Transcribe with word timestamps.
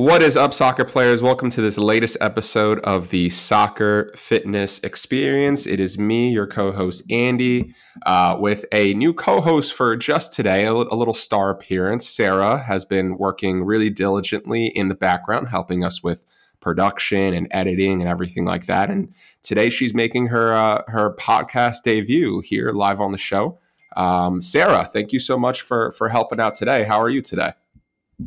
What 0.00 0.22
is 0.22 0.34
up, 0.34 0.54
soccer 0.54 0.86
players? 0.86 1.22
Welcome 1.22 1.50
to 1.50 1.60
this 1.60 1.76
latest 1.76 2.16
episode 2.22 2.78
of 2.78 3.10
the 3.10 3.28
Soccer 3.28 4.10
Fitness 4.16 4.78
Experience. 4.78 5.66
It 5.66 5.78
is 5.78 5.98
me, 5.98 6.30
your 6.30 6.46
co 6.46 6.72
host, 6.72 7.04
Andy, 7.12 7.74
uh, 8.06 8.38
with 8.40 8.64
a 8.72 8.94
new 8.94 9.12
co 9.12 9.42
host 9.42 9.74
for 9.74 9.94
just 9.96 10.32
today, 10.32 10.64
a, 10.64 10.72
a 10.72 10.96
little 10.96 11.12
star 11.12 11.50
appearance. 11.50 12.08
Sarah 12.08 12.62
has 12.62 12.86
been 12.86 13.18
working 13.18 13.62
really 13.62 13.90
diligently 13.90 14.68
in 14.68 14.88
the 14.88 14.94
background, 14.94 15.50
helping 15.50 15.84
us 15.84 16.02
with 16.02 16.24
production 16.60 17.34
and 17.34 17.46
editing 17.50 18.00
and 18.00 18.08
everything 18.08 18.46
like 18.46 18.64
that. 18.66 18.88
And 18.88 19.12
today 19.42 19.68
she's 19.68 19.92
making 19.92 20.28
her 20.28 20.54
uh, 20.54 20.82
her 20.88 21.14
podcast 21.16 21.82
debut 21.82 22.40
here 22.40 22.70
live 22.70 23.02
on 23.02 23.12
the 23.12 23.18
show. 23.18 23.58
Um, 23.98 24.40
Sarah, 24.40 24.88
thank 24.90 25.12
you 25.12 25.20
so 25.20 25.38
much 25.38 25.60
for 25.60 25.92
for 25.92 26.08
helping 26.08 26.40
out 26.40 26.54
today. 26.54 26.84
How 26.84 26.98
are 26.98 27.10
you 27.10 27.20
today? 27.20 27.52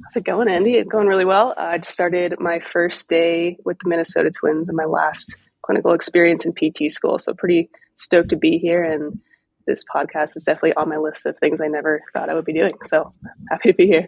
How's 0.01 0.15
it 0.15 0.25
going, 0.25 0.47
Andy? 0.47 0.73
It's 0.73 0.89
going 0.89 1.07
really 1.07 1.25
well. 1.25 1.53
I 1.57 1.77
just 1.77 1.91
started 1.91 2.39
my 2.39 2.59
first 2.59 3.09
day 3.09 3.57
with 3.63 3.77
the 3.83 3.89
Minnesota 3.89 4.31
Twins 4.31 4.67
and 4.67 4.77
my 4.77 4.85
last 4.85 5.35
clinical 5.61 5.93
experience 5.93 6.45
in 6.45 6.53
PT 6.53 6.89
school. 6.89 7.19
So 7.19 7.33
pretty 7.33 7.69
stoked 7.95 8.29
to 8.29 8.35
be 8.35 8.57
here. 8.57 8.83
And 8.83 9.19
this 9.67 9.83
podcast 9.93 10.35
is 10.35 10.43
definitely 10.43 10.73
on 10.73 10.89
my 10.89 10.97
list 10.97 11.25
of 11.25 11.37
things 11.37 11.61
I 11.61 11.67
never 11.67 12.01
thought 12.13 12.29
I 12.29 12.33
would 12.33 12.45
be 12.45 12.53
doing. 12.53 12.73
So 12.85 13.13
happy 13.49 13.71
to 13.71 13.75
be 13.75 13.87
here. 13.87 14.07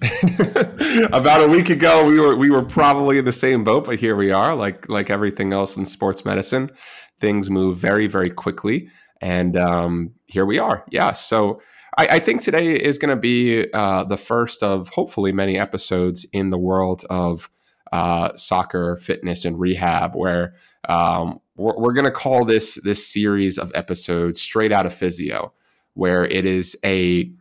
About 1.12 1.42
a 1.42 1.48
week 1.48 1.70
ago, 1.70 2.06
we 2.06 2.20
were 2.20 2.36
we 2.36 2.50
were 2.50 2.62
probably 2.62 3.18
in 3.18 3.24
the 3.24 3.32
same 3.32 3.64
boat, 3.64 3.86
but 3.86 3.98
here 3.98 4.14
we 4.14 4.30
are. 4.30 4.54
Like 4.54 4.88
like 4.88 5.10
everything 5.10 5.52
else 5.52 5.76
in 5.76 5.86
sports 5.86 6.24
medicine, 6.24 6.70
things 7.20 7.50
move 7.50 7.78
very 7.78 8.06
very 8.06 8.30
quickly, 8.30 8.90
and 9.20 9.56
um, 9.58 10.12
here 10.26 10.44
we 10.44 10.58
are. 10.58 10.84
Yeah. 10.90 11.12
So 11.12 11.60
I, 11.96 12.06
I 12.06 12.18
think 12.18 12.42
today 12.42 12.74
is 12.74 12.98
going 12.98 13.10
to 13.14 13.20
be 13.20 13.70
uh, 13.72 14.04
the 14.04 14.16
first 14.16 14.62
of 14.62 14.88
hopefully 14.90 15.32
many 15.32 15.58
episodes 15.58 16.26
in 16.32 16.50
the 16.50 16.58
world 16.58 17.04
of 17.08 17.48
uh, 17.92 18.34
soccer, 18.36 18.96
fitness, 18.96 19.44
and 19.44 19.58
rehab, 19.58 20.14
where 20.14 20.54
um, 20.88 21.40
we're, 21.56 21.78
we're 21.78 21.92
going 21.92 22.04
to 22.04 22.10
call 22.10 22.44
this 22.44 22.80
this 22.82 23.06
series 23.06 23.58
of 23.58 23.72
episodes 23.74 24.40
straight 24.40 24.72
out 24.72 24.86
of 24.86 24.92
physio, 24.92 25.52
where 25.94 26.24
it 26.24 26.44
is 26.44 26.76
a 26.84 27.32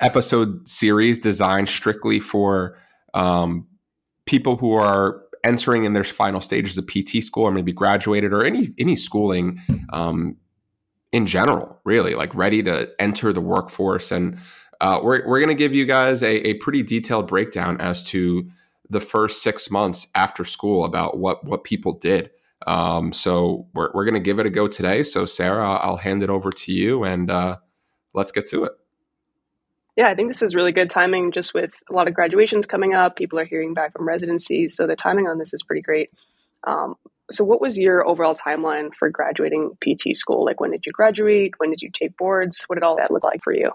episode 0.00 0.68
series 0.68 1.18
designed 1.18 1.68
strictly 1.68 2.20
for 2.20 2.78
um, 3.14 3.66
people 4.26 4.56
who 4.56 4.72
are 4.72 5.22
entering 5.44 5.84
in 5.84 5.92
their 5.92 6.04
final 6.04 6.40
stages 6.40 6.78
of 6.78 6.86
PT 6.86 7.22
school 7.22 7.44
or 7.44 7.50
maybe 7.50 7.72
graduated 7.72 8.32
or 8.32 8.44
any 8.44 8.68
any 8.78 8.96
schooling 8.96 9.60
um, 9.92 10.36
in 11.12 11.26
general, 11.26 11.78
really, 11.84 12.14
like 12.14 12.34
ready 12.34 12.62
to 12.62 12.90
enter 12.98 13.32
the 13.32 13.40
workforce. 13.40 14.10
And 14.10 14.38
uh, 14.80 14.98
we're, 15.02 15.26
we're 15.26 15.38
going 15.38 15.48
to 15.48 15.54
give 15.54 15.74
you 15.74 15.84
guys 15.84 16.22
a, 16.22 16.48
a 16.48 16.54
pretty 16.54 16.82
detailed 16.82 17.28
breakdown 17.28 17.80
as 17.80 18.02
to 18.04 18.50
the 18.88 19.00
first 19.00 19.42
six 19.42 19.70
months 19.70 20.08
after 20.14 20.44
school 20.44 20.84
about 20.84 21.18
what, 21.18 21.44
what 21.44 21.64
people 21.64 21.92
did. 21.92 22.30
Um, 22.66 23.12
so 23.12 23.66
we're, 23.74 23.90
we're 23.92 24.04
going 24.04 24.14
to 24.14 24.20
give 24.20 24.38
it 24.38 24.46
a 24.46 24.50
go 24.50 24.66
today. 24.66 25.02
So, 25.02 25.26
Sarah, 25.26 25.76
I'll 25.76 25.96
hand 25.96 26.22
it 26.22 26.30
over 26.30 26.50
to 26.50 26.72
you 26.72 27.04
and 27.04 27.30
uh, 27.30 27.58
let's 28.14 28.32
get 28.32 28.46
to 28.48 28.64
it. 28.64 28.72
Yeah, 29.96 30.08
I 30.08 30.14
think 30.14 30.28
this 30.30 30.40
is 30.40 30.54
really 30.54 30.72
good 30.72 30.88
timing 30.88 31.32
just 31.32 31.52
with 31.52 31.70
a 31.90 31.92
lot 31.92 32.08
of 32.08 32.14
graduations 32.14 32.64
coming 32.64 32.94
up. 32.94 33.16
People 33.16 33.38
are 33.38 33.44
hearing 33.44 33.74
back 33.74 33.92
from 33.92 34.08
residencies. 34.08 34.74
So, 34.74 34.86
the 34.86 34.96
timing 34.96 35.26
on 35.26 35.38
this 35.38 35.52
is 35.52 35.62
pretty 35.62 35.82
great. 35.82 36.10
Um, 36.66 36.94
so, 37.34 37.44
what 37.44 37.60
was 37.60 37.78
your 37.78 38.06
overall 38.06 38.34
timeline 38.34 38.90
for 38.98 39.10
graduating 39.10 39.70
PT 39.82 40.14
school? 40.14 40.44
Like, 40.44 40.60
when 40.60 40.70
did 40.70 40.82
you 40.86 40.92
graduate? 40.92 41.52
When 41.58 41.70
did 41.70 41.82
you 41.82 41.90
take 41.92 42.16
boards? 42.16 42.64
What 42.66 42.76
did 42.76 42.84
all 42.84 42.96
that 42.96 43.10
look 43.10 43.24
like 43.24 43.40
for 43.42 43.54
you? 43.54 43.70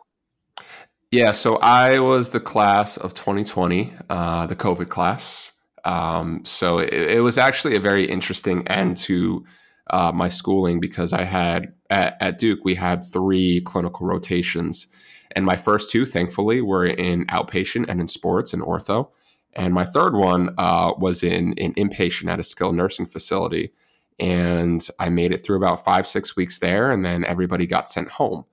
Yeah, 1.12 1.32
so 1.32 1.56
I 1.58 2.00
was 2.00 2.32
the 2.32 2.42
class 2.42 2.98
of 2.98 3.14
2020, 3.14 3.94
uh, 4.10 4.48
the 4.48 4.58
COVID 4.58 4.90
class. 4.90 5.54
Um, 5.86 6.42
so 6.44 6.80
it, 6.80 6.92
it, 6.92 7.22
was 7.22 7.38
actually 7.38 7.78
a 7.78 7.80
very 7.80 8.04
interesting 8.04 8.68
end 8.68 8.98
to 8.98 9.46
uh, 9.90 10.12
my 10.12 10.28
schooling 10.28 10.82
because 10.82 11.14
I 11.14 11.24
had 11.24 11.74
at, 11.90 12.18
at, 12.20 12.38
Duke 12.40 12.66
we 12.66 12.76
had 12.76 13.02
three 13.14 13.62
clinical 13.62 14.06
rotations, 14.06 14.88
and 15.32 15.46
my 15.46 15.56
first 15.56 15.92
two, 15.92 16.06
thankfully, 16.06 16.60
were 16.60 16.86
in 16.86 17.26
outpatient 17.28 17.86
and 17.88 18.02
in 18.02 18.10
sports 18.10 18.54
and 18.54 18.62
ortho. 18.62 19.10
And 19.58 19.74
my 19.74 19.84
third 19.84 20.14
one 20.14 20.54
uh, 20.60 20.94
was 21.00 21.24
in, 21.24 21.54
in 21.54 21.74
inpatient 21.74 22.30
at 22.30 22.40
a 22.40 22.44
skilled 22.44 22.76
nursing 22.76 23.08
facility. 23.08 23.74
And 24.20 24.88
I 25.00 25.10
made 25.10 25.34
it 25.34 25.44
through 25.44 25.58
about 25.58 25.84
five, 25.84 26.08
six 26.08 26.36
weeks 26.36 26.60
there, 26.60 26.92
and 26.92 27.04
then 27.04 27.26
everybody 27.26 27.66
got 27.66 27.90
sent 27.90 28.12
home. 28.12 28.46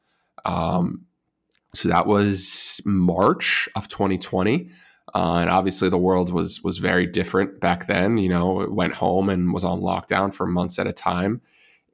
Um, 0.46 1.04
so 1.74 1.88
that 1.90 2.06
was 2.06 2.80
March 2.86 3.68
of 3.76 3.88
2020. 3.88 4.70
Uh, 5.14 5.34
and 5.36 5.50
obviously, 5.50 5.90
the 5.90 5.98
world 5.98 6.32
was 6.32 6.62
was 6.62 6.78
very 6.78 7.06
different 7.06 7.60
back 7.60 7.86
then. 7.86 8.16
You 8.18 8.30
know, 8.30 8.62
it 8.62 8.72
went 8.72 8.94
home 8.94 9.28
and 9.28 9.52
was 9.52 9.64
on 9.64 9.80
lockdown 9.80 10.32
for 10.34 10.46
months 10.46 10.78
at 10.78 10.86
a 10.86 10.92
time. 10.92 11.42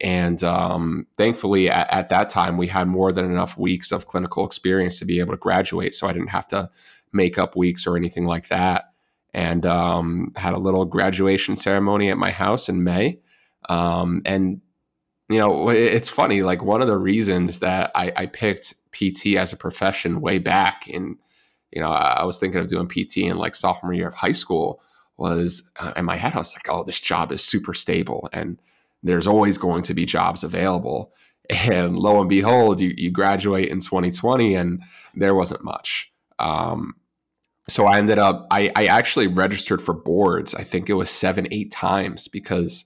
And 0.01 0.43
um, 0.45 1.07
thankfully, 1.19 1.69
at, 1.69 1.93
at, 1.93 2.09
that 2.09 2.31
time, 2.31 2.57
we 2.57 2.69
had 2.69 2.89
more 2.89 3.13
than 3.13 3.27
enough 3.27 3.59
weeks 3.59 3.93
of 3.93 4.07
clinical 4.07 4.47
experience 4.47 4.99
to 5.01 5.05
be 5.05 5.21
able 5.21 5.33
to 5.33 5.39
graduate. 5.39 5.95
So 5.95 6.09
I 6.09 6.15
didn't 6.15 6.29
have 6.29 6.49
to 6.49 6.71
make 7.13 7.39
up 7.39 7.55
weeks 7.55 7.87
or 7.87 7.97
anything 7.97 8.25
like 8.25 8.49
that 8.49 8.90
and 9.33 9.65
um, 9.67 10.33
had 10.37 10.55
a 10.55 10.59
little 10.59 10.85
graduation 10.85 11.57
ceremony 11.57 12.11
at 12.11 12.19
my 12.19 12.31
house 12.31 12.69
in 12.69 12.85
May. 12.85 13.21
Um, 13.69 14.23
and 14.25 14.61
you 15.31 15.39
know, 15.39 15.69
it's 15.71 16.09
funny. 16.09 16.43
Like 16.43 16.63
one 16.63 16.83
of 16.83 16.89
the 16.89 16.99
reasons 16.99 17.61
that 17.61 17.93
I, 17.95 18.13
I, 18.17 18.27
picked 18.27 18.75
PT 18.91 19.37
as 19.37 19.53
a 19.53 19.57
profession 19.57 20.21
way 20.21 20.39
back 20.39 20.89
in, 20.89 21.19
you 21.71 21.81
know, 21.81 21.87
I 21.87 22.25
was 22.25 22.41
thinking 22.41 22.61
of 22.61 22.67
doing 22.67 22.89
PT 22.89 23.19
in 23.19 23.39
like 23.39 23.55
sophomore 23.55 23.93
year 23.93 24.09
of 24.09 24.15
high 24.15 24.33
school. 24.33 24.83
Was 25.19 25.71
uh, 25.79 25.93
in 25.97 26.05
my 26.05 26.17
head, 26.17 26.35
I 26.35 26.39
was 26.39 26.55
like, 26.55 26.67
oh, 26.69 26.83
this 26.83 26.99
job 26.99 27.31
is 27.31 27.45
super 27.45 27.75
stable, 27.75 28.29
and 28.33 28.61
there's 29.03 29.27
always 29.27 29.59
going 29.59 29.83
to 29.83 29.95
be 29.95 30.05
jobs 30.05 30.45
available. 30.45 31.13
And 31.51 31.99
lo 31.99 32.21
and 32.21 32.29
behold, 32.29 32.81
you, 32.81 32.95
you 32.97 33.11
graduate 33.11 33.71
in 33.71 33.81
2020, 33.81 34.55
and 34.55 34.85
there 35.17 35.35
wasn't 35.35 35.65
much. 35.65 36.13
Um, 36.39 36.95
so 37.71 37.87
I 37.87 37.99
ended 37.99 38.19
up 38.19 38.47
I, 38.51 38.71
I 38.77 38.87
actually 38.87 39.27
registered 39.27 39.81
for 39.83 39.95
boards. 39.95 40.55
I 40.55 40.65
think 40.65 40.89
it 40.89 40.95
was 40.95 41.11
seven, 41.11 41.47
eight 41.51 41.71
times 41.71 42.29
because 42.29 42.85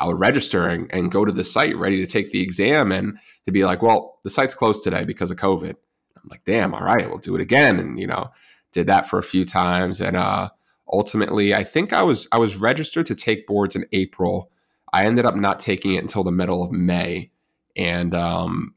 I 0.00 0.06
would 0.06 0.18
register 0.18 0.68
and, 0.68 0.92
and 0.92 1.10
go 1.10 1.24
to 1.24 1.32
the 1.32 1.44
site 1.44 1.76
ready 1.76 2.04
to 2.04 2.10
take 2.10 2.32
the 2.32 2.42
exam 2.42 2.90
and 2.90 3.18
to 3.46 3.52
be 3.52 3.64
like, 3.64 3.82
well, 3.82 4.18
the 4.24 4.30
site's 4.30 4.54
closed 4.54 4.82
today 4.82 5.04
because 5.04 5.30
of 5.30 5.36
COVID. 5.36 5.70
I'm 5.70 6.28
like, 6.28 6.44
damn, 6.44 6.74
all 6.74 6.82
right, 6.82 7.08
we'll 7.08 7.18
do 7.18 7.34
it 7.34 7.40
again. 7.40 7.78
And 7.78 7.98
you 7.98 8.06
know, 8.06 8.30
did 8.72 8.86
that 8.88 9.08
for 9.08 9.18
a 9.18 9.22
few 9.22 9.44
times. 9.44 10.00
And 10.00 10.16
uh 10.16 10.50
ultimately 10.92 11.54
I 11.54 11.64
think 11.64 11.92
I 11.92 12.02
was 12.02 12.28
I 12.32 12.38
was 12.38 12.56
registered 12.56 13.06
to 13.06 13.14
take 13.14 13.46
boards 13.46 13.76
in 13.76 13.86
April. 13.92 14.50
I 14.92 15.06
ended 15.06 15.26
up 15.26 15.36
not 15.36 15.58
taking 15.58 15.94
it 15.94 16.02
until 16.02 16.24
the 16.24 16.32
middle 16.32 16.62
of 16.62 16.72
May. 16.72 17.30
And 17.76 18.14
um 18.14 18.74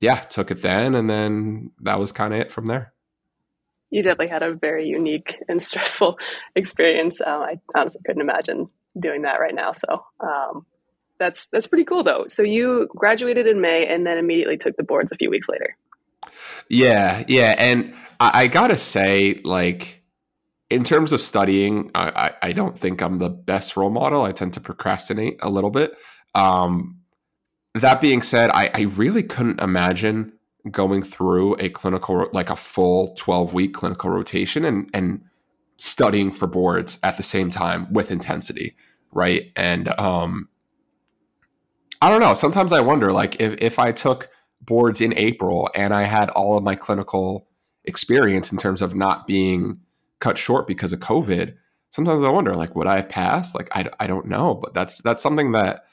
yeah, 0.00 0.20
took 0.20 0.50
it 0.50 0.62
then 0.62 0.94
and 0.94 1.08
then 1.08 1.72
that 1.80 1.98
was 1.98 2.12
kind 2.12 2.34
of 2.34 2.40
it 2.40 2.52
from 2.52 2.66
there 2.66 2.92
you 3.96 4.02
definitely 4.02 4.28
had 4.28 4.42
a 4.42 4.52
very 4.52 4.86
unique 4.86 5.36
and 5.48 5.62
stressful 5.62 6.18
experience. 6.54 7.22
Um, 7.22 7.40
I 7.40 7.58
honestly 7.74 8.02
couldn't 8.04 8.20
imagine 8.20 8.68
doing 9.00 9.22
that 9.22 9.40
right 9.40 9.54
now. 9.54 9.72
So 9.72 10.04
um, 10.20 10.66
that's 11.18 11.46
that's 11.46 11.66
pretty 11.66 11.86
cool 11.86 12.04
though. 12.04 12.26
So 12.28 12.42
you 12.42 12.88
graduated 12.94 13.46
in 13.46 13.62
May 13.62 13.86
and 13.88 14.06
then 14.06 14.18
immediately 14.18 14.58
took 14.58 14.76
the 14.76 14.82
boards 14.82 15.12
a 15.12 15.16
few 15.16 15.30
weeks 15.30 15.48
later. 15.48 15.78
Yeah, 16.68 17.24
yeah, 17.26 17.54
and 17.56 17.94
I, 18.20 18.42
I 18.42 18.46
gotta 18.48 18.76
say, 18.76 19.40
like 19.44 20.02
in 20.68 20.84
terms 20.84 21.12
of 21.12 21.22
studying, 21.22 21.90
I, 21.94 22.34
I, 22.42 22.52
don't 22.52 22.76
think 22.76 23.00
I'm 23.00 23.18
the 23.18 23.30
best 23.30 23.76
role 23.76 23.88
model. 23.88 24.24
I 24.24 24.32
tend 24.32 24.52
to 24.54 24.60
procrastinate 24.60 25.38
a 25.40 25.48
little 25.48 25.70
bit. 25.70 25.96
Um, 26.34 26.98
that 27.74 28.00
being 28.00 28.20
said, 28.20 28.50
I, 28.50 28.70
I 28.74 28.80
really 28.82 29.22
couldn't 29.22 29.60
imagine 29.60 30.32
going 30.70 31.02
through 31.02 31.54
a 31.54 31.68
clinical 31.68 32.28
like 32.32 32.50
a 32.50 32.56
full 32.56 33.14
12 33.16 33.54
week 33.54 33.74
clinical 33.74 34.10
rotation 34.10 34.64
and 34.64 34.90
and 34.92 35.22
studying 35.78 36.30
for 36.30 36.46
boards 36.46 36.98
at 37.02 37.16
the 37.16 37.22
same 37.22 37.50
time 37.50 37.92
with 37.92 38.10
intensity 38.10 38.74
right? 39.16 39.50
And 39.56 39.88
um 39.98 40.48
i 42.02 42.10
don't 42.10 42.20
know. 42.20 42.34
Sometimes 42.34 42.72
i 42.72 42.80
wonder 42.80 43.12
like 43.12 43.40
if, 43.40 43.56
if 43.58 43.78
i 43.78 43.90
took 43.92 44.28
boards 44.60 45.00
in 45.00 45.16
april 45.16 45.68
and 45.74 45.94
i 45.94 46.02
had 46.02 46.28
all 46.30 46.56
of 46.56 46.64
my 46.64 46.74
clinical 46.74 47.46
experience 47.84 48.50
in 48.50 48.58
terms 48.58 48.82
of 48.82 48.94
not 48.94 49.26
being 49.26 49.78
cut 50.18 50.36
short 50.36 50.66
because 50.66 50.92
of 50.92 50.98
covid 50.98 51.54
sometimes 51.90 52.22
i 52.22 52.28
wonder 52.28 52.54
like 52.54 52.74
would 52.74 52.86
i 52.86 52.96
have 52.96 53.08
passed? 53.08 53.54
Like 53.54 53.68
i, 53.72 53.88
I 54.00 54.06
don't 54.06 54.26
know 54.26 54.54
but 54.54 54.74
that's 54.74 55.00
that's 55.02 55.22
something 55.22 55.52
that 55.52 55.84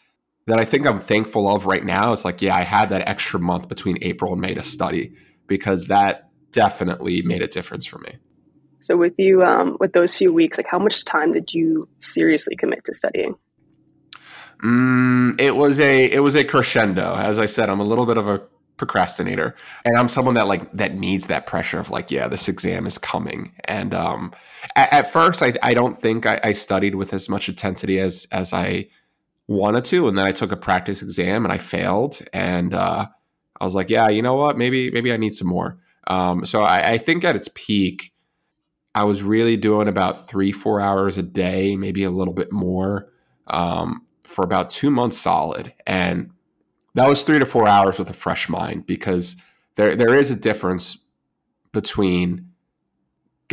that 0.48 0.60
I 0.60 0.66
think 0.66 0.86
I'm 0.86 1.00
thankful 1.00 1.48
of 1.54 1.66
right 1.66 1.84
now 1.84 2.12
is 2.12 2.26
like, 2.26 2.42
yeah, 2.42 2.56
I 2.56 2.64
had 2.64 2.90
that 2.90 3.08
extra 3.08 3.40
month 3.40 3.70
between 3.70 3.98
April 4.02 4.34
and 4.34 4.42
May 4.42 4.54
to 4.54 4.64
study 4.64 5.14
because 5.48 5.88
that 5.88 6.30
definitely 6.52 7.22
made 7.22 7.42
a 7.42 7.48
difference 7.48 7.86
for 7.86 8.00
me. 8.00 8.18
So 8.82 8.98
with 8.98 9.14
you, 9.18 9.44
um, 9.44 9.78
with 9.80 9.94
those 9.94 10.14
few 10.14 10.34
weeks, 10.34 10.58
like 10.58 10.68
how 10.68 10.80
much 10.80 11.06
time 11.06 11.32
did 11.32 11.54
you 11.54 11.88
seriously 12.02 12.56
commit 12.58 12.84
to 12.86 12.94
studying? 12.94 13.36
Mm, 14.62 15.40
it 15.40 15.56
was 15.56 15.80
a 15.80 16.12
it 16.12 16.20
was 16.20 16.36
a 16.36 16.44
crescendo. 16.44 17.16
As 17.16 17.40
I 17.40 17.46
said, 17.46 17.70
I'm 17.70 17.80
a 17.80 17.86
little 17.86 18.06
bit 18.06 18.18
of 18.18 18.28
a 18.28 18.42
procrastinator 18.78 19.56
and 19.86 19.96
i'm 19.98 20.08
someone 20.08 20.34
that 20.34 20.48
like 20.48 20.72
that 20.74 20.96
needs 20.96 21.28
that 21.28 21.46
pressure 21.46 21.78
of 21.78 21.92
like 21.92 22.10
yeah 22.10 22.28
this 22.28 22.50
exam 22.50 22.88
is 22.88 22.98
coming 22.98 23.54
and 23.66 23.94
um 23.94 24.34
at, 24.76 24.92
at 24.92 25.12
first 25.12 25.44
I, 25.44 25.54
I 25.62 25.76
don't 25.76 26.02
think 26.02 26.26
I, 26.26 26.40
I 26.44 26.54
studied 26.54 26.96
with 26.96 27.14
as 27.14 27.30
much 27.30 27.48
intensity 27.48 28.00
as 28.00 28.28
as 28.32 28.52
i 28.52 28.88
wanted 29.48 29.84
to 29.84 30.08
and 30.08 30.18
then 30.18 30.26
i 30.26 30.32
took 30.32 30.52
a 30.52 30.58
practice 30.58 31.02
exam 31.02 31.44
and 31.46 31.52
i 31.52 31.58
failed 31.58 32.20
and 32.32 32.74
uh 32.74 33.06
i 33.60 33.64
was 33.64 33.76
like 33.76 33.90
yeah 33.90 34.08
you 34.08 34.22
know 34.22 34.36
what? 34.36 34.58
Maybe 34.58 34.90
maybe 34.92 35.12
i 35.12 35.18
need 35.18 35.34
some 35.34 35.48
more. 35.48 35.78
Um 36.08 36.46
so 36.46 36.64
i, 36.64 36.80
I 36.94 36.98
think 36.98 37.24
at 37.24 37.36
its 37.36 37.50
peak 37.54 38.14
i 38.96 39.04
was 39.04 39.24
really 39.24 39.58
doing 39.58 39.88
about 39.88 40.28
three 40.28 40.52
four 40.52 40.80
hours 40.80 41.18
a 41.18 41.24
day 41.24 41.76
maybe 41.76 42.04
a 42.04 42.12
little 42.12 42.34
bit 42.34 42.52
more 42.52 43.10
um 43.48 44.06
for 44.24 44.44
about 44.44 44.70
two 44.70 44.90
months 44.90 45.18
solid 45.18 45.74
and 45.86 46.32
that 46.96 47.08
was 47.08 47.24
three 47.24 47.40
to 47.40 47.46
four 47.46 47.68
hours 47.68 48.00
with 48.00 48.10
a 48.10 48.14
fresh 48.14 48.48
mind 48.48 48.86
because 48.86 49.36
there 49.76 49.96
there 49.96 50.16
is 50.16 50.32
a 50.32 50.36
difference 50.36 50.98
between 51.72 52.53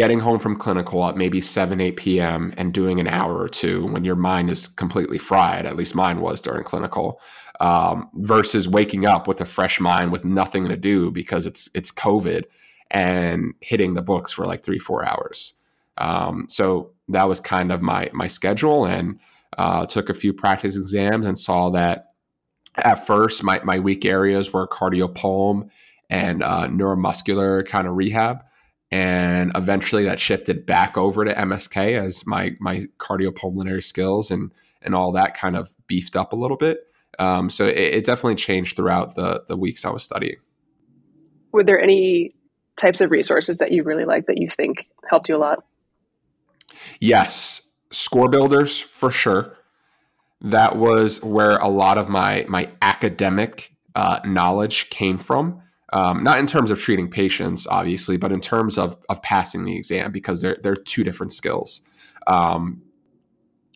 getting 0.00 0.20
home 0.20 0.38
from 0.38 0.56
clinical 0.56 1.06
at 1.06 1.16
maybe 1.16 1.40
7 1.40 1.80
8 1.80 1.96
p.m 1.96 2.54
and 2.56 2.72
doing 2.72 3.00
an 3.00 3.08
hour 3.08 3.38
or 3.38 3.48
two 3.48 3.86
when 3.86 4.04
your 4.04 4.16
mind 4.16 4.48
is 4.50 4.66
completely 4.66 5.18
fried 5.18 5.66
at 5.66 5.76
least 5.76 5.94
mine 5.94 6.20
was 6.20 6.40
during 6.40 6.64
clinical 6.64 7.20
um, 7.60 8.08
versus 8.14 8.66
waking 8.66 9.04
up 9.04 9.28
with 9.28 9.40
a 9.40 9.44
fresh 9.44 9.78
mind 9.78 10.10
with 10.10 10.24
nothing 10.24 10.66
to 10.68 10.76
do 10.76 11.10
because 11.10 11.44
it's 11.46 11.68
it's 11.74 11.92
covid 11.92 12.44
and 12.90 13.54
hitting 13.60 13.94
the 13.94 14.02
books 14.02 14.32
for 14.32 14.44
like 14.44 14.62
three 14.62 14.78
four 14.78 15.06
hours. 15.06 15.54
Um, 15.98 16.46
so 16.48 16.92
that 17.08 17.28
was 17.28 17.40
kind 17.40 17.70
of 17.70 17.82
my 17.82 18.10
my 18.12 18.26
schedule 18.26 18.86
and 18.86 19.20
uh, 19.58 19.86
took 19.86 20.08
a 20.08 20.14
few 20.14 20.32
practice 20.32 20.76
exams 20.76 21.26
and 21.26 21.38
saw 21.38 21.70
that 21.70 22.12
at 22.82 23.06
first 23.06 23.42
my, 23.42 23.60
my 23.64 23.78
weak 23.78 24.04
areas 24.04 24.52
were 24.52 24.66
cardiopulm 24.66 25.68
and 26.08 26.42
uh, 26.42 26.66
neuromuscular 26.68 27.66
kind 27.66 27.86
of 27.86 27.96
rehab 27.96 28.42
and 28.90 29.52
eventually 29.54 30.04
that 30.04 30.18
shifted 30.18 30.66
back 30.66 30.98
over 30.98 31.24
to 31.24 31.32
msk 31.34 31.76
as 31.94 32.26
my 32.26 32.52
my 32.60 32.84
cardiopulmonary 32.98 33.82
skills 33.82 34.30
and 34.30 34.52
and 34.82 34.94
all 34.94 35.12
that 35.12 35.34
kind 35.34 35.56
of 35.56 35.74
beefed 35.86 36.16
up 36.16 36.32
a 36.32 36.36
little 36.36 36.56
bit. 36.56 36.86
Um, 37.18 37.50
so 37.50 37.66
it, 37.66 37.76
it, 37.76 38.04
definitely 38.06 38.36
changed 38.36 38.76
throughout 38.76 39.14
the 39.14 39.44
the 39.46 39.56
weeks 39.56 39.84
i 39.84 39.90
was 39.90 40.02
studying. 40.02 40.36
Were 41.52 41.64
there 41.64 41.80
any 41.80 42.34
types 42.76 43.00
of 43.00 43.10
resources 43.10 43.58
that 43.58 43.72
you 43.72 43.82
really 43.82 44.06
like 44.06 44.26
that 44.26 44.38
you 44.38 44.48
think 44.56 44.86
helped 45.08 45.28
you 45.28 45.36
a 45.36 45.38
lot? 45.38 45.64
Yes 46.98 47.70
score 47.90 48.28
builders 48.28 48.80
for 48.80 49.10
sure. 49.10 49.56
That 50.40 50.76
was 50.76 51.22
where 51.22 51.56
a 51.58 51.68
lot 51.68 51.98
of 51.98 52.08
my 52.08 52.46
my 52.48 52.70
academic 52.80 53.74
uh, 53.94 54.20
knowledge 54.24 54.88
came 54.90 55.18
from. 55.18 55.62
Um, 55.92 56.22
not 56.22 56.38
in 56.38 56.46
terms 56.46 56.70
of 56.70 56.78
treating 56.78 57.10
patients, 57.10 57.66
obviously, 57.66 58.16
but 58.16 58.32
in 58.32 58.40
terms 58.40 58.78
of 58.78 58.96
of 59.08 59.22
passing 59.22 59.64
the 59.64 59.76
exam 59.76 60.12
because 60.12 60.40
they're 60.40 60.56
they're 60.62 60.76
two 60.76 61.04
different 61.04 61.32
skills. 61.32 61.82
Um, 62.26 62.82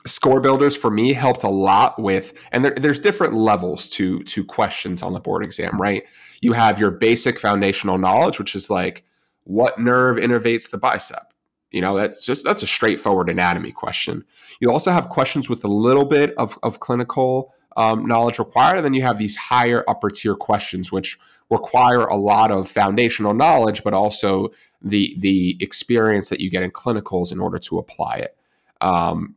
score 0.07 0.41
builders 0.41 0.77
for 0.77 0.91
me 0.91 1.13
helped 1.13 1.43
a 1.43 1.49
lot 1.49 2.01
with, 2.01 2.35
and 2.53 2.65
there, 2.65 2.75
there's 2.77 3.01
different 3.01 3.35
levels 3.35 3.91
to 3.91 4.23
to 4.25 4.45
questions 4.45 5.03
on 5.03 5.13
the 5.13 5.21
board 5.21 5.45
exam, 5.45 5.81
right? 5.81 6.05
You 6.41 6.53
have 6.53 6.79
your 6.79 6.91
basic 6.91 7.41
foundational 7.41 7.99
knowledge, 7.99 8.39
which 8.39 8.55
is 8.55 8.71
like 8.71 9.05
what 9.45 9.79
nerve 9.79 10.17
innervates 10.17 10.71
the 10.71 10.79
bicep 10.79 11.35
you 11.75 11.81
know, 11.81 11.97
that's 11.97 12.25
just 12.25 12.45
that's 12.45 12.63
a 12.63 12.69
straightforward 12.69 13.29
anatomy 13.29 13.73
question. 13.73 14.25
You 14.61 14.71
also 14.71 14.93
have 14.93 15.09
questions 15.09 15.51
with 15.51 15.65
a 15.65 15.69
little 15.69 16.05
bit 16.05 16.33
of, 16.39 16.57
of 16.63 16.79
clinical 16.79 17.53
um, 17.77 18.07
knowledge 18.07 18.39
required, 18.39 18.77
and 18.77 18.85
then 18.85 18.95
you 18.95 19.03
have 19.03 19.19
these 19.19 19.37
higher 19.37 19.85
upper 19.89 20.11
tier 20.11 20.35
questions, 20.35 20.93
which 20.93 21.19
require 21.51 22.05
a 22.05 22.17
lot 22.17 22.51
of 22.51 22.69
foundational 22.69 23.35
knowledge, 23.35 23.83
but 23.83 23.95
also 23.95 24.51
the 24.83 25.17
the 25.19 25.57
experience 25.61 26.29
that 26.29 26.41
you 26.41 26.51
get 26.51 26.63
in 26.63 26.71
clinicals 26.71 27.33
in 27.33 27.41
order 27.41 27.59
to 27.59 27.79
apply 27.79 28.17
it. 28.17 28.37
Um, 28.81 29.37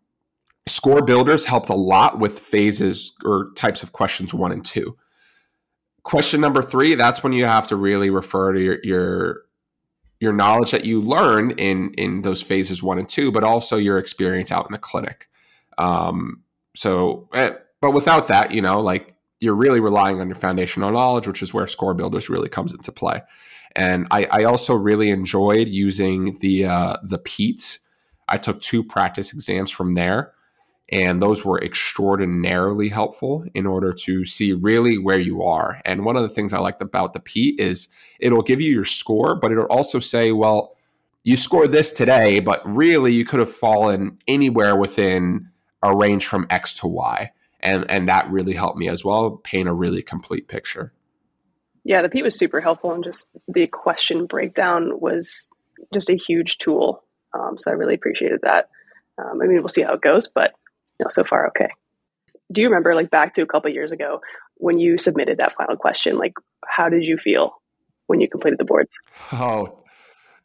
score 0.68 1.02
builders 1.02 1.46
helped 1.46 1.70
a 1.70 1.76
lot 1.76 2.20
with 2.20 2.40
phases 2.40 3.14
or 3.26 3.52
types 3.56 3.84
of 3.84 3.94
questions 3.94 4.34
one 4.34 4.52
and 4.52 4.66
two. 4.66 4.98
Question 6.04 6.40
number 6.40 6.62
three, 6.62 6.96
that's 6.96 7.24
when 7.24 7.34
you 7.34 7.46
have 7.46 7.68
to 7.68 7.76
really 7.76 8.10
refer 8.10 8.54
to 8.54 8.62
your, 8.62 8.80
your 8.84 9.42
your 10.20 10.34
knowledge 10.34 10.72
that 10.72 10.86
you 10.86 11.02
learn 11.02 11.52
in 11.52 11.94
in 11.98 12.22
those 12.22 12.42
phases 12.42 12.82
one 12.82 12.98
and 12.98 13.10
two, 13.10 13.32
but 13.32 13.44
also 13.44 13.78
your 13.78 13.98
experience 13.98 14.52
out 14.52 14.66
in 14.66 14.72
the 14.72 14.80
clinic. 14.80 15.28
Um, 15.78 16.44
so, 16.76 17.28
eh, 17.34 17.52
but 17.82 17.92
without 17.92 18.28
that, 18.28 18.52
you 18.52 18.62
know, 18.62 18.80
like 18.80 19.16
you're 19.40 19.56
really 19.56 19.80
relying 19.80 20.20
on 20.20 20.28
your 20.28 20.36
foundational 20.36 20.92
knowledge, 20.92 21.28
which 21.28 21.42
is 21.42 21.54
where 21.54 21.68
Score 21.68 21.94
Builders 21.94 22.30
really 22.30 22.50
comes 22.50 22.74
into 22.74 22.92
play. 22.92 23.22
And 23.76 24.08
I, 24.10 24.26
I 24.32 24.44
also 24.46 24.74
really 24.74 25.12
enjoyed 25.12 25.68
using 25.68 26.38
the 26.40 26.66
uh, 26.66 26.98
the 27.04 27.20
PEAT. 27.20 27.80
I 28.28 28.38
took 28.38 28.60
two 28.60 28.84
practice 28.84 29.32
exams 29.32 29.72
from 29.72 29.94
there, 29.94 30.34
and 30.90 31.22
those 31.22 31.46
were 31.46 31.62
extraordinarily 31.64 32.90
helpful 32.90 33.46
in 33.54 33.66
order 33.68 33.94
to 33.94 34.26
see 34.26 34.54
really 34.54 34.98
where 34.98 35.20
you 35.20 35.44
are. 35.44 35.80
And 35.86 36.06
one 36.06 36.18
of 36.18 36.24
the 36.24 36.30
things 36.30 36.54
I 36.54 36.60
liked 36.60 36.82
about 36.82 37.14
the 37.14 37.20
PEAT 37.20 37.60
is 37.60 37.88
it'll 38.20 38.42
give 38.42 38.60
you 38.60 38.74
your 38.74 38.84
score, 38.84 39.36
but 39.36 39.52
it'll 39.52 39.66
also 39.66 40.00
say, 40.00 40.32
well, 40.32 40.76
you 41.24 41.38
scored 41.38 41.72
this 41.72 41.92
today, 41.92 42.40
but 42.40 42.62
really 42.66 43.14
you 43.14 43.26
could 43.26 43.40
have 43.40 43.52
fallen 43.52 44.18
anywhere 44.28 44.76
within 44.76 45.50
a 45.84 45.96
range 45.96 46.26
from 46.26 46.48
X 46.50 46.74
to 46.76 46.88
Y. 46.88 47.32
And, 47.60 47.90
and 47.90 48.08
that 48.08 48.30
really 48.30 48.54
helped 48.54 48.78
me 48.78 48.88
as 48.88 49.04
well 49.04 49.42
paint 49.44 49.68
a 49.68 49.74
really 49.74 50.02
complete 50.02 50.48
picture. 50.48 50.94
Yeah, 51.84 52.02
the 52.02 52.10
PEAT 52.10 52.24
was 52.24 52.38
super 52.38 52.60
helpful, 52.60 52.92
and 52.92 53.04
just 53.04 53.30
the 53.48 53.66
question 53.68 54.26
breakdown 54.26 55.00
was 55.00 55.48
just 55.94 56.10
a 56.10 56.16
huge 56.16 56.58
tool. 56.58 57.04
Um, 57.34 57.58
so 57.58 57.72
I 57.72 57.76
really 57.76 57.96
appreciated 57.96 58.42
that. 58.44 58.70
Um, 59.18 59.42
I 59.42 59.48
mean, 59.48 59.60
we'll 59.60 59.70
see 59.70 59.84
how 59.84 59.94
it 59.94 60.02
goes, 60.02 60.28
but 60.28 60.52
no, 61.02 61.08
so 61.10 61.24
far 61.24 61.48
okay. 61.48 61.70
Do 62.52 62.62
you 62.62 62.68
remember, 62.68 62.94
like 62.94 63.10
back 63.10 63.34
to 63.36 63.42
a 63.42 63.46
couple 63.46 63.72
years 63.72 63.92
ago, 63.92 64.22
when 64.56 64.80
you 64.80 64.98
submitted 64.98 65.38
that 65.38 65.56
final 65.56 65.76
question? 65.76 66.18
Like, 66.18 66.34
how 66.66 66.90
did 66.90 67.04
you 67.04 67.18
feel 67.18 67.62
when 68.08 68.20
you 68.20 68.30
completed 68.30 68.60
the 68.60 68.66
boards? 68.66 68.92
Oh, 69.32 69.84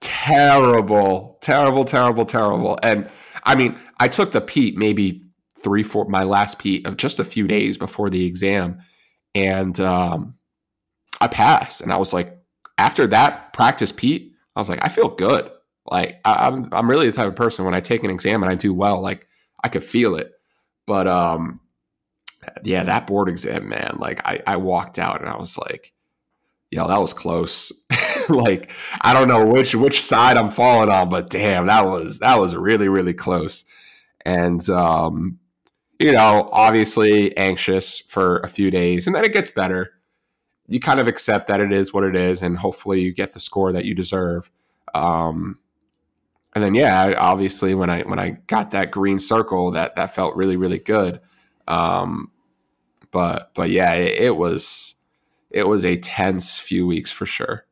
terrible, 0.01 1.39
terrible, 1.41 1.85
terrible, 1.85 2.25
terrible. 2.25 2.79
And 2.83 3.09
I 3.45 3.55
mean, 3.55 3.79
I 3.99 4.09
took 4.09 4.31
the 4.31 4.41
PEAT 4.41 4.77
maybe 4.77 5.25
three, 5.63 5.83
four, 5.83 6.07
my 6.09 6.25
last 6.25 6.59
PEAT 6.59 6.87
of 6.87 6.97
just 6.97 7.19
a 7.19 7.25
few 7.25 7.47
days 7.47 7.79
before 7.79 8.11
the 8.11 8.25
exam, 8.25 8.79
and 9.35 9.79
um, 9.81 10.35
I 11.21 11.29
passed. 11.29 11.81
And 11.81 11.93
I 11.93 11.97
was 11.97 12.13
like, 12.13 12.39
after 12.79 13.07
that 13.09 13.53
practice 13.53 13.93
PEAT, 13.93 14.33
I 14.57 14.61
was 14.61 14.69
like, 14.69 14.85
I 14.85 14.89
feel 14.89 15.09
good. 15.09 15.51
Like 15.91 16.21
I, 16.25 16.49
I'm, 16.49 16.69
I'm 16.73 16.89
really 16.89 17.07
the 17.07 17.17
type 17.17 17.29
of 17.29 17.37
person 17.37 17.65
when 17.65 17.75
I 17.75 17.81
take 17.81 18.05
an 18.05 18.11
exam 18.11 18.43
and 18.43 18.53
I 18.53 18.55
do 18.55 18.73
well, 18.73 19.01
like 19.01 19.27
I 19.63 19.69
could 19.69 19.85
feel 19.85 20.17
it. 20.17 20.33
But 20.87 21.07
um, 21.09 21.61
yeah, 22.65 22.85
that 22.85 23.07
board 23.07 23.29
exam, 23.29 23.69
man, 23.69 23.97
like 23.99 24.21
I, 24.25 24.43
I 24.47 24.57
walked 24.57 24.99
out 24.99 25.21
and 25.21 25.29
I 25.29 25.37
was 25.37 25.57
like, 25.59 25.93
yo, 26.71 26.89
that 26.89 27.01
was 27.01 27.13
close. 27.13 27.73
like 28.29 28.71
I 29.01 29.13
don't 29.13 29.29
know 29.29 29.45
which 29.45 29.75
which 29.75 30.03
side 30.03 30.37
I'm 30.37 30.51
falling 30.51 30.91
on, 30.91 31.09
but 31.09 31.31
damn, 31.31 31.67
that 31.67 31.85
was 31.85 32.21
that 32.21 32.39
was 32.39 32.55
really 32.55 32.89
really 32.89 33.15
close. 33.15 33.65
And 34.25 34.69
um, 34.71 35.39
you 36.03 36.13
know, 36.13 36.49
obviously 36.53 37.37
anxious 37.37 38.01
for 38.01 38.39
a 38.39 38.49
few 38.49 38.71
days, 38.71 39.07
and 39.07 39.15
then 39.15 39.25
it 39.25 39.33
gets 39.33 39.51
better. 39.51 39.93
You 40.69 40.81
kind 40.81 41.01
of 41.01 41.09
accept 41.09 41.49
that 41.49 41.61
it 41.61 41.73
is 41.73 41.93
what 41.93 42.05
it 42.05 42.17
is, 42.17 42.43
and 42.43 42.59
hopefully 42.59 43.01
you 43.01 43.13
get 43.13 43.33
the 43.33 43.41
score 43.41 43.73
that 43.73 43.85
you 43.85 43.95
deserve. 43.95 44.51
Um, 44.95 45.59
and 46.55 46.63
then 46.63 46.75
yeah, 46.75 47.15
obviously 47.17 47.75
when 47.75 47.91
I 47.91 48.03
when 48.03 48.19
I 48.19 48.39
got 48.47 48.73
that 48.73 48.91
green 48.91 49.19
circle, 49.19 49.71
that 49.73 49.97
that 49.97 50.15
felt 50.15 50.37
really 50.37 50.57
really 50.57 50.79
good. 50.79 51.21
Um, 51.67 52.31
but 53.11 53.51
but 53.55 53.71
yeah, 53.71 53.95
it, 53.95 54.19
it 54.19 54.37
was 54.37 54.97
it 55.51 55.67
was 55.67 55.85
a 55.85 55.97
tense 55.97 56.59
few 56.59 56.87
weeks 56.87 57.13
for 57.13 57.27
sure. 57.27 57.65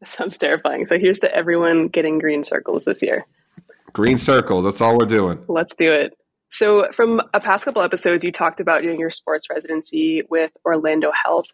That 0.00 0.08
sounds 0.08 0.38
terrifying. 0.38 0.84
So 0.84 0.98
here's 0.98 1.20
to 1.20 1.34
everyone 1.34 1.88
getting 1.88 2.18
green 2.18 2.44
circles 2.44 2.84
this 2.84 3.02
year. 3.02 3.24
Green 3.92 4.16
circles, 4.16 4.64
that's 4.64 4.80
all 4.80 4.98
we're 4.98 5.06
doing. 5.06 5.44
Let's 5.48 5.74
do 5.74 5.92
it. 5.92 6.16
So, 6.52 6.86
from 6.92 7.20
a 7.34 7.40
past 7.40 7.64
couple 7.64 7.82
episodes, 7.82 8.24
you 8.24 8.30
talked 8.30 8.60
about 8.60 8.82
doing 8.82 9.00
your 9.00 9.10
sports 9.10 9.46
residency 9.50 10.22
with 10.28 10.52
Orlando 10.64 11.10
Health. 11.24 11.46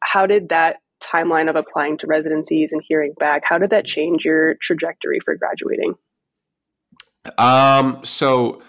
How 0.00 0.26
did 0.26 0.50
that 0.50 0.76
timeline 1.04 1.48
of 1.50 1.56
applying 1.56 1.98
to 1.98 2.06
residencies 2.06 2.72
and 2.72 2.82
hearing 2.86 3.14
back, 3.18 3.42
how 3.44 3.58
did 3.58 3.70
that 3.70 3.84
change 3.84 4.24
your 4.24 4.54
trajectory 4.62 5.20
for 5.24 5.36
graduating? 5.36 5.94
Um, 7.38 8.00
so 8.04 8.62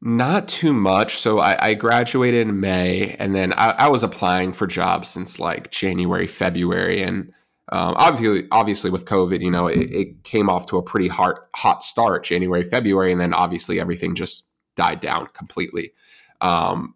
not 0.00 0.48
too 0.48 0.72
much. 0.72 1.16
So 1.16 1.38
I, 1.38 1.68
I 1.68 1.74
graduated 1.74 2.48
in 2.48 2.60
May, 2.60 3.14
and 3.18 3.34
then 3.34 3.52
I, 3.54 3.70
I, 3.70 3.88
was 3.88 4.02
applying 4.02 4.52
for 4.52 4.66
jobs 4.66 5.08
since 5.08 5.38
like 5.38 5.70
January, 5.70 6.26
February, 6.26 7.02
and 7.02 7.32
um, 7.70 7.94
obviously, 7.96 8.48
obviously 8.50 8.90
with 8.90 9.06
COVID, 9.06 9.40
you 9.40 9.50
know, 9.50 9.66
it, 9.66 9.90
it 9.90 10.24
came 10.24 10.50
off 10.50 10.66
to 10.66 10.76
a 10.76 10.82
pretty 10.82 11.08
hot 11.08 11.38
hot 11.54 11.82
start 11.82 12.24
January, 12.24 12.64
February, 12.64 13.12
and 13.12 13.20
then 13.20 13.32
obviously 13.32 13.80
everything 13.80 14.14
just 14.14 14.46
died 14.76 15.00
down 15.00 15.26
completely. 15.28 15.92
Um, 16.40 16.94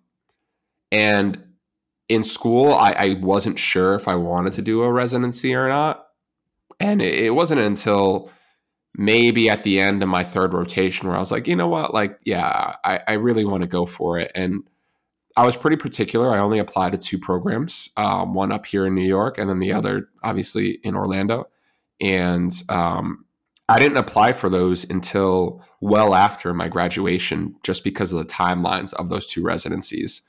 and 0.90 1.42
in 2.08 2.22
school, 2.22 2.72
I, 2.72 2.92
I, 2.92 3.14
wasn't 3.20 3.58
sure 3.58 3.94
if 3.94 4.08
I 4.08 4.14
wanted 4.14 4.52
to 4.54 4.62
do 4.62 4.82
a 4.82 4.92
residency 4.92 5.54
or 5.54 5.68
not. 5.68 6.06
And 6.78 7.02
it, 7.02 7.34
wasn't 7.34 7.60
until 7.60 8.30
maybe 8.94 9.50
at 9.50 9.62
the 9.62 9.80
end 9.80 10.02
of 10.02 10.08
my 10.08 10.24
third 10.24 10.52
rotation 10.52 11.08
where 11.08 11.16
I 11.16 11.20
was 11.20 11.32
like, 11.32 11.46
you 11.46 11.56
know 11.56 11.68
what? 11.68 11.94
Like, 11.94 12.18
yeah, 12.24 12.76
I, 12.84 13.00
I 13.06 13.12
really 13.14 13.44
want 13.44 13.62
to 13.62 13.68
go 13.68 13.86
for 13.86 14.18
it. 14.18 14.30
And 14.34 14.64
I 15.36 15.44
was 15.44 15.56
pretty 15.56 15.76
particular. 15.76 16.30
I 16.30 16.38
only 16.38 16.58
applied 16.58 16.92
to 16.92 16.98
two 16.98 17.18
programs, 17.18 17.90
um, 17.96 18.34
one 18.34 18.52
up 18.52 18.66
here 18.66 18.86
in 18.86 18.94
New 18.94 19.06
York 19.06 19.38
and 19.38 19.50
then 19.50 19.58
the 19.58 19.72
other, 19.72 20.08
obviously, 20.22 20.78
in 20.82 20.94
Orlando. 20.96 21.48
And 22.00 22.52
um, 22.68 23.25
I 23.68 23.78
didn't 23.78 23.98
apply 23.98 24.32
for 24.32 24.48
those 24.48 24.88
until 24.88 25.62
well 25.80 26.14
after 26.14 26.54
my 26.54 26.68
graduation, 26.68 27.56
just 27.64 27.82
because 27.82 28.12
of 28.12 28.18
the 28.18 28.24
timelines 28.24 28.94
of 28.94 29.08
those 29.08 29.26
two 29.26 29.42
residencies. 29.42 30.22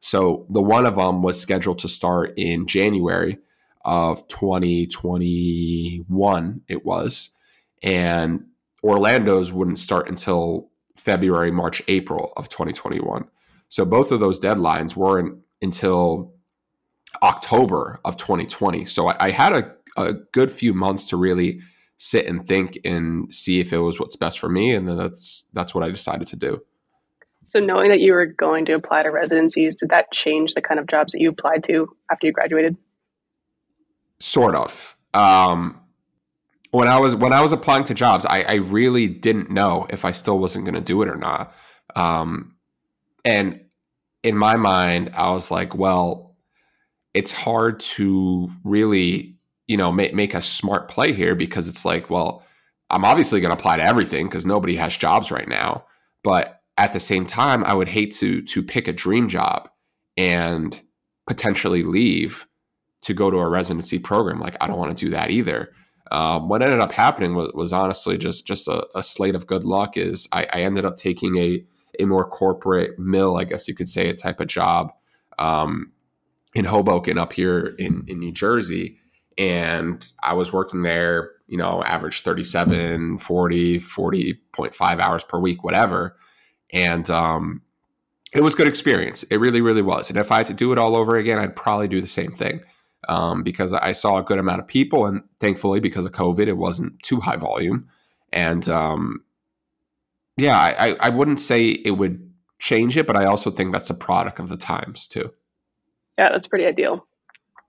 So 0.00 0.46
the 0.50 0.60
one 0.60 0.84
of 0.84 0.96
them 0.96 1.22
was 1.22 1.40
scheduled 1.40 1.78
to 1.78 1.88
start 1.88 2.34
in 2.36 2.66
January 2.66 3.38
of 3.84 4.26
2021. 4.28 6.60
It 6.68 6.84
was, 6.84 7.30
and 7.82 8.44
Orlando's 8.82 9.52
wouldn't 9.52 9.78
start 9.78 10.08
until 10.08 10.70
February, 10.96 11.50
March, 11.50 11.82
April 11.88 12.32
of 12.36 12.48
2021. 12.48 13.24
So 13.68 13.84
both 13.84 14.12
of 14.12 14.20
those 14.20 14.38
deadlines 14.38 14.96
weren't 14.96 15.38
until 15.62 16.34
October 17.22 18.00
of 18.04 18.16
2020. 18.16 18.84
So 18.84 19.08
I, 19.08 19.16
I 19.18 19.30
had 19.30 19.52
a, 19.52 19.74
a 19.96 20.12
good 20.12 20.50
few 20.50 20.74
months 20.74 21.08
to 21.10 21.16
really 21.16 21.60
sit 22.04 22.26
and 22.26 22.44
think 22.48 22.76
and 22.84 23.32
see 23.32 23.60
if 23.60 23.72
it 23.72 23.78
was 23.78 24.00
what's 24.00 24.16
best 24.16 24.40
for 24.40 24.48
me 24.48 24.74
and 24.74 24.88
then 24.88 24.96
that's 24.96 25.46
that's 25.52 25.72
what 25.72 25.84
I 25.84 25.88
decided 25.88 26.26
to 26.26 26.36
do. 26.36 26.60
So 27.44 27.60
knowing 27.60 27.90
that 27.90 28.00
you 28.00 28.12
were 28.12 28.26
going 28.26 28.64
to 28.64 28.72
apply 28.72 29.04
to 29.04 29.10
residencies, 29.10 29.76
did 29.76 29.90
that 29.90 30.10
change 30.12 30.54
the 30.54 30.62
kind 30.62 30.80
of 30.80 30.88
jobs 30.88 31.12
that 31.12 31.20
you 31.20 31.30
applied 31.30 31.62
to 31.64 31.96
after 32.10 32.26
you 32.26 32.32
graduated? 32.32 32.76
Sort 34.18 34.56
of. 34.56 34.96
Um, 35.14 35.80
when 36.72 36.88
I 36.88 36.98
was 36.98 37.14
when 37.14 37.32
I 37.32 37.40
was 37.40 37.52
applying 37.52 37.84
to 37.84 37.94
jobs, 37.94 38.26
I, 38.26 38.42
I 38.48 38.54
really 38.56 39.06
didn't 39.06 39.50
know 39.50 39.86
if 39.88 40.04
I 40.04 40.10
still 40.10 40.40
wasn't 40.40 40.64
going 40.64 40.74
to 40.74 40.80
do 40.80 41.02
it 41.02 41.08
or 41.08 41.16
not. 41.16 41.54
Um, 41.94 42.56
and 43.24 43.60
in 44.24 44.36
my 44.36 44.56
mind, 44.56 45.12
I 45.14 45.30
was 45.30 45.52
like, 45.52 45.76
well, 45.76 46.34
it's 47.14 47.30
hard 47.30 47.78
to 47.80 48.50
really 48.64 49.31
you 49.66 49.76
know 49.76 49.92
make, 49.92 50.14
make 50.14 50.34
a 50.34 50.42
smart 50.42 50.88
play 50.88 51.12
here 51.12 51.34
because 51.34 51.68
it's 51.68 51.84
like 51.84 52.10
well 52.10 52.44
i'm 52.90 53.04
obviously 53.04 53.40
going 53.40 53.54
to 53.54 53.58
apply 53.58 53.76
to 53.76 53.82
everything 53.82 54.26
because 54.26 54.46
nobody 54.46 54.76
has 54.76 54.96
jobs 54.96 55.30
right 55.30 55.48
now 55.48 55.84
but 56.22 56.60
at 56.76 56.92
the 56.92 57.00
same 57.00 57.26
time 57.26 57.64
i 57.64 57.74
would 57.74 57.88
hate 57.88 58.12
to 58.12 58.42
to 58.42 58.62
pick 58.62 58.88
a 58.88 58.92
dream 58.92 59.28
job 59.28 59.68
and 60.16 60.80
potentially 61.26 61.82
leave 61.82 62.46
to 63.02 63.14
go 63.14 63.30
to 63.30 63.38
a 63.38 63.48
residency 63.48 63.98
program. 63.98 64.40
Like 64.40 64.56
i 64.60 64.66
don't 64.66 64.78
want 64.78 64.96
to 64.96 65.04
do 65.04 65.10
that 65.10 65.30
either. 65.30 65.72
Um, 66.10 66.48
what 66.50 66.60
ended 66.60 66.80
up 66.80 66.92
happening 66.92 67.34
was, 67.34 67.52
was 67.54 67.72
honestly 67.72 68.18
just 68.18 68.46
just 68.46 68.68
a, 68.68 68.86
a, 68.94 69.02
slate 69.02 69.34
of 69.34 69.46
good 69.46 69.64
luck 69.64 69.96
is 69.96 70.28
I, 70.30 70.46
I, 70.52 70.60
ended 70.60 70.84
up 70.84 70.98
taking 70.98 71.38
a 71.38 71.64
a 71.98 72.04
more 72.04 72.28
corporate 72.28 72.98
mill 72.98 73.38
i 73.38 73.44
guess 73.44 73.66
you 73.66 73.74
could 73.74 73.88
say 73.88 74.08
a 74.08 74.14
type 74.14 74.38
of 74.38 74.48
job 74.48 74.92
um, 75.38 75.92
in 76.54 76.66
hoboken 76.66 77.16
up 77.16 77.32
here 77.32 77.74
in, 77.78 78.04
in 78.08 78.18
new 78.18 78.32
jersey 78.32 78.98
and 79.38 80.06
I 80.22 80.34
was 80.34 80.52
working 80.52 80.82
there, 80.82 81.30
you 81.46 81.56
know, 81.56 81.82
average 81.84 82.22
37, 82.22 83.18
40, 83.18 83.78
40.5 83.78 85.00
hours 85.00 85.24
per 85.24 85.38
week, 85.38 85.64
whatever. 85.64 86.16
And 86.72 87.08
um, 87.10 87.62
it 88.34 88.42
was 88.42 88.54
good 88.54 88.68
experience. 88.68 89.22
It 89.24 89.38
really, 89.38 89.60
really 89.60 89.82
was. 89.82 90.10
And 90.10 90.18
if 90.18 90.32
I 90.32 90.38
had 90.38 90.46
to 90.46 90.54
do 90.54 90.72
it 90.72 90.78
all 90.78 90.96
over 90.96 91.16
again, 91.16 91.38
I'd 91.38 91.56
probably 91.56 91.88
do 91.88 92.00
the 92.00 92.06
same 92.06 92.30
thing 92.30 92.62
um, 93.08 93.42
because 93.42 93.72
I 93.72 93.92
saw 93.92 94.18
a 94.18 94.22
good 94.22 94.38
amount 94.38 94.60
of 94.60 94.66
people. 94.66 95.06
And 95.06 95.22
thankfully, 95.40 95.80
because 95.80 96.04
of 96.04 96.12
COVID, 96.12 96.46
it 96.46 96.56
wasn't 96.56 97.00
too 97.02 97.20
high 97.20 97.36
volume. 97.36 97.88
And 98.32 98.66
um, 98.68 99.24
yeah, 100.36 100.56
I, 100.56 100.96
I 101.00 101.08
wouldn't 101.10 101.40
say 101.40 101.68
it 101.68 101.92
would 101.92 102.30
change 102.58 102.96
it, 102.96 103.06
but 103.06 103.16
I 103.16 103.26
also 103.26 103.50
think 103.50 103.72
that's 103.72 103.90
a 103.90 103.94
product 103.94 104.38
of 104.38 104.48
the 104.48 104.56
times 104.56 105.06
too. 105.08 105.32
Yeah, 106.18 106.30
that's 106.32 106.46
pretty 106.46 106.64
ideal. 106.64 107.06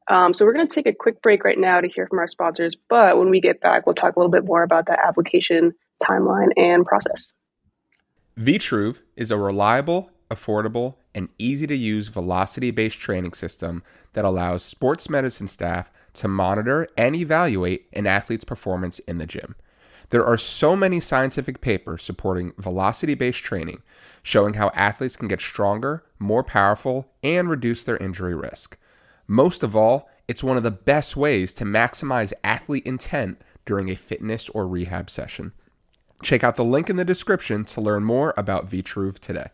Um, 0.09 0.33
so 0.33 0.45
we're 0.45 0.53
going 0.53 0.67
to 0.67 0.73
take 0.73 0.87
a 0.87 0.93
quick 0.93 1.21
break 1.21 1.43
right 1.43 1.57
now 1.57 1.81
to 1.81 1.87
hear 1.87 2.07
from 2.07 2.19
our 2.19 2.27
sponsors. 2.27 2.75
But 2.89 3.17
when 3.17 3.29
we 3.29 3.39
get 3.39 3.61
back, 3.61 3.85
we'll 3.85 3.95
talk 3.95 4.15
a 4.15 4.19
little 4.19 4.31
bit 4.31 4.45
more 4.45 4.63
about 4.63 4.85
the 4.85 4.97
application 5.05 5.73
timeline 6.03 6.49
and 6.57 6.85
process. 6.85 7.33
Vitruve 8.37 9.01
is 9.15 9.31
a 9.31 9.37
reliable, 9.37 10.09
affordable, 10.29 10.95
and 11.13 11.29
easy 11.37 11.67
to 11.67 11.75
use 11.75 12.07
velocity 12.07 12.71
based 12.71 12.99
training 12.99 13.33
system 13.33 13.83
that 14.13 14.25
allows 14.25 14.63
sports 14.63 15.09
medicine 15.09 15.47
staff 15.47 15.91
to 16.13 16.27
monitor 16.27 16.87
and 16.97 17.15
evaluate 17.15 17.87
an 17.93 18.07
athlete's 18.07 18.43
performance 18.43 18.99
in 18.99 19.17
the 19.17 19.25
gym. 19.25 19.55
There 20.09 20.25
are 20.25 20.37
so 20.37 20.75
many 20.75 20.99
scientific 20.99 21.61
papers 21.61 22.03
supporting 22.03 22.53
velocity 22.57 23.13
based 23.15 23.39
training, 23.39 23.81
showing 24.21 24.55
how 24.55 24.69
athletes 24.75 25.15
can 25.15 25.27
get 25.27 25.41
stronger, 25.41 26.03
more 26.19 26.43
powerful, 26.43 27.09
and 27.23 27.49
reduce 27.49 27.83
their 27.83 27.97
injury 27.97 28.35
risk. 28.35 28.77
Most 29.27 29.63
of 29.63 29.75
all, 29.75 30.09
it's 30.27 30.43
one 30.43 30.57
of 30.57 30.63
the 30.63 30.71
best 30.71 31.15
ways 31.15 31.53
to 31.55 31.63
maximize 31.63 32.33
athlete 32.43 32.85
intent 32.85 33.41
during 33.65 33.89
a 33.89 33.95
fitness 33.95 34.49
or 34.49 34.67
rehab 34.67 35.09
session. 35.09 35.53
Check 36.21 36.43
out 36.43 36.55
the 36.55 36.65
link 36.65 36.89
in 36.89 36.95
the 36.95 37.05
description 37.05 37.65
to 37.65 37.81
learn 37.81 38.03
more 38.03 38.33
about 38.37 38.69
Vitruve 38.69 39.19
today. 39.19 39.47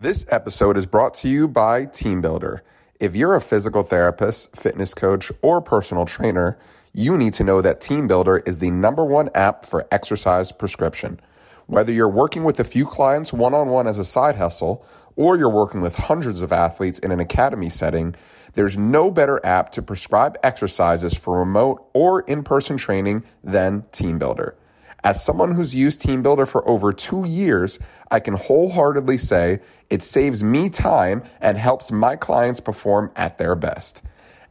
This 0.00 0.26
episode 0.28 0.76
is 0.76 0.86
brought 0.86 1.14
to 1.14 1.28
you 1.28 1.48
by 1.48 1.86
TeamBuildr. 1.86 2.60
If 3.00 3.16
you're 3.16 3.34
a 3.34 3.40
physical 3.40 3.82
therapist, 3.82 4.56
fitness 4.56 4.94
coach, 4.94 5.30
or 5.42 5.60
personal 5.60 6.04
trainer, 6.04 6.58
you 6.92 7.16
need 7.16 7.32
to 7.34 7.44
know 7.44 7.60
that 7.62 7.80
TeamBuildr 7.80 8.46
is 8.46 8.58
the 8.58 8.70
number 8.70 9.04
one 9.04 9.30
app 9.34 9.64
for 9.64 9.86
exercise 9.92 10.50
prescription. 10.52 11.20
Whether 11.66 11.92
you're 11.92 12.08
working 12.08 12.44
with 12.44 12.58
a 12.60 12.64
few 12.64 12.86
clients 12.86 13.32
one 13.32 13.54
on 13.54 13.68
one 13.68 13.86
as 13.86 13.98
a 13.98 14.04
side 14.04 14.36
hustle, 14.36 14.84
or 15.16 15.36
you're 15.36 15.50
working 15.50 15.80
with 15.80 15.96
hundreds 15.96 16.42
of 16.42 16.52
athletes 16.52 16.98
in 17.00 17.10
an 17.10 17.20
academy 17.20 17.68
setting, 17.68 18.14
there's 18.58 18.76
no 18.76 19.08
better 19.08 19.40
app 19.46 19.70
to 19.70 19.80
prescribe 19.80 20.36
exercises 20.42 21.14
for 21.16 21.38
remote 21.38 21.88
or 21.92 22.22
in 22.22 22.42
person 22.42 22.76
training 22.76 23.22
than 23.44 23.82
TeamBuildr. 23.92 24.54
As 25.04 25.24
someone 25.24 25.52
who's 25.52 25.76
used 25.76 26.02
TeamBuildr 26.02 26.48
for 26.48 26.68
over 26.68 26.92
two 26.92 27.24
years, 27.24 27.78
I 28.10 28.18
can 28.18 28.34
wholeheartedly 28.34 29.16
say 29.18 29.60
it 29.90 30.02
saves 30.02 30.42
me 30.42 30.70
time 30.70 31.22
and 31.40 31.56
helps 31.56 31.92
my 31.92 32.16
clients 32.16 32.58
perform 32.58 33.12
at 33.14 33.38
their 33.38 33.54
best. 33.54 34.02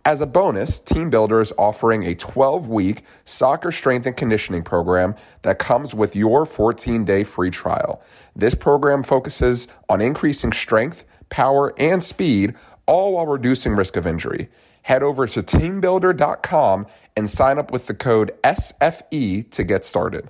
As 0.06 0.22
a 0.22 0.26
bonus, 0.26 0.80
TeamBuildr 0.80 1.42
is 1.42 1.52
offering 1.58 2.04
a 2.04 2.16
12 2.16 2.70
week 2.70 3.04
soccer 3.26 3.74
strength 3.74 4.06
and 4.06 4.16
conditioning 4.16 4.64
program 4.64 5.16
that 5.42 5.60
comes 5.60 5.94
with 5.94 6.16
your 6.16 6.46
14 6.46 7.04
day 7.04 7.26
free 7.26 7.50
trial. 7.50 8.02
This 8.38 8.56
program 8.56 9.04
focuses 9.04 9.68
on 9.90 10.00
increasing 10.00 10.54
strength, 10.54 11.04
power, 11.28 11.74
and 11.78 12.02
speed 12.02 12.56
all 12.88 13.14
while 13.14 13.28
reducing 13.28 13.76
risk 13.76 13.96
of 13.96 14.08
injury. 14.08 14.50
Head 14.82 15.04
over 15.04 15.28
to 15.28 15.44
teambuildr.com 15.44 16.88
and 17.16 17.30
sign 17.30 17.60
up 17.60 17.72
with 17.72 17.88
the 17.88 17.94
code 17.94 18.34
SFE 18.44 19.52
to 19.52 19.64
get 19.64 19.86
started. 19.86 20.30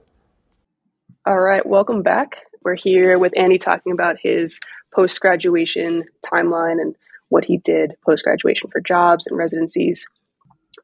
All 1.25 1.39
right, 1.39 1.65
welcome 1.65 2.01
back. 2.01 2.37
We're 2.63 2.75
here 2.75 3.19
with 3.19 3.33
Andy 3.37 3.57
talking 3.57 3.91
about 3.91 4.17
his 4.21 4.59
post 4.93 5.19
graduation 5.19 6.05
timeline 6.25 6.81
and 6.81 6.95
what 7.29 7.45
he 7.45 7.57
did 7.57 7.93
post 8.05 8.23
graduation 8.23 8.69
for 8.71 8.81
jobs 8.81 9.27
and 9.27 9.37
residencies. 9.37 10.07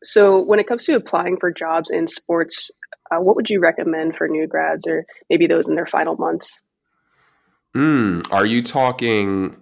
So, 0.03 0.41
when 0.41 0.59
it 0.59 0.67
comes 0.67 0.85
to 0.85 0.95
applying 0.95 1.37
for 1.37 1.51
jobs 1.51 1.89
in 1.89 2.07
sports, 2.07 2.71
uh, 3.11 3.21
what 3.21 3.35
would 3.35 3.49
you 3.49 3.59
recommend 3.59 4.15
for 4.15 4.27
new 4.27 4.47
grads 4.47 4.85
or 4.85 5.05
maybe 5.29 5.47
those 5.47 5.67
in 5.67 5.75
their 5.75 5.87
final 5.87 6.15
months? 6.17 6.61
Mm, 7.75 8.31
are 8.31 8.45
you 8.45 8.61
talking 8.61 9.55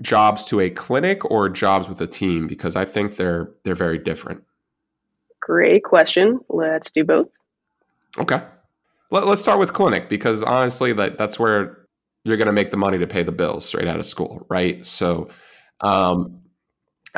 jobs 0.00 0.44
to 0.44 0.60
a 0.60 0.70
clinic 0.70 1.30
or 1.30 1.48
jobs 1.48 1.88
with 1.88 2.00
a 2.00 2.06
team 2.06 2.46
because 2.46 2.76
I 2.76 2.84
think 2.84 3.16
they're 3.16 3.50
they're 3.64 3.74
very 3.74 3.98
different. 3.98 4.44
Great 5.40 5.84
question. 5.84 6.40
Let's 6.48 6.90
do 6.90 7.04
both. 7.04 7.28
Okay. 8.18 8.42
Let, 9.12 9.24
us 9.24 9.40
start 9.40 9.58
with 9.58 9.72
clinic 9.72 10.08
because 10.08 10.42
honestly 10.42 10.92
that 10.92 11.18
that's 11.18 11.38
where 11.38 11.86
you're 12.24 12.36
going 12.36 12.46
to 12.46 12.52
make 12.52 12.70
the 12.70 12.76
money 12.76 12.98
to 12.98 13.06
pay 13.06 13.22
the 13.22 13.32
bills 13.32 13.64
straight 13.64 13.88
out 13.88 13.98
of 13.98 14.06
school, 14.06 14.46
right? 14.48 14.84
So 14.86 15.28
um, 15.80 16.40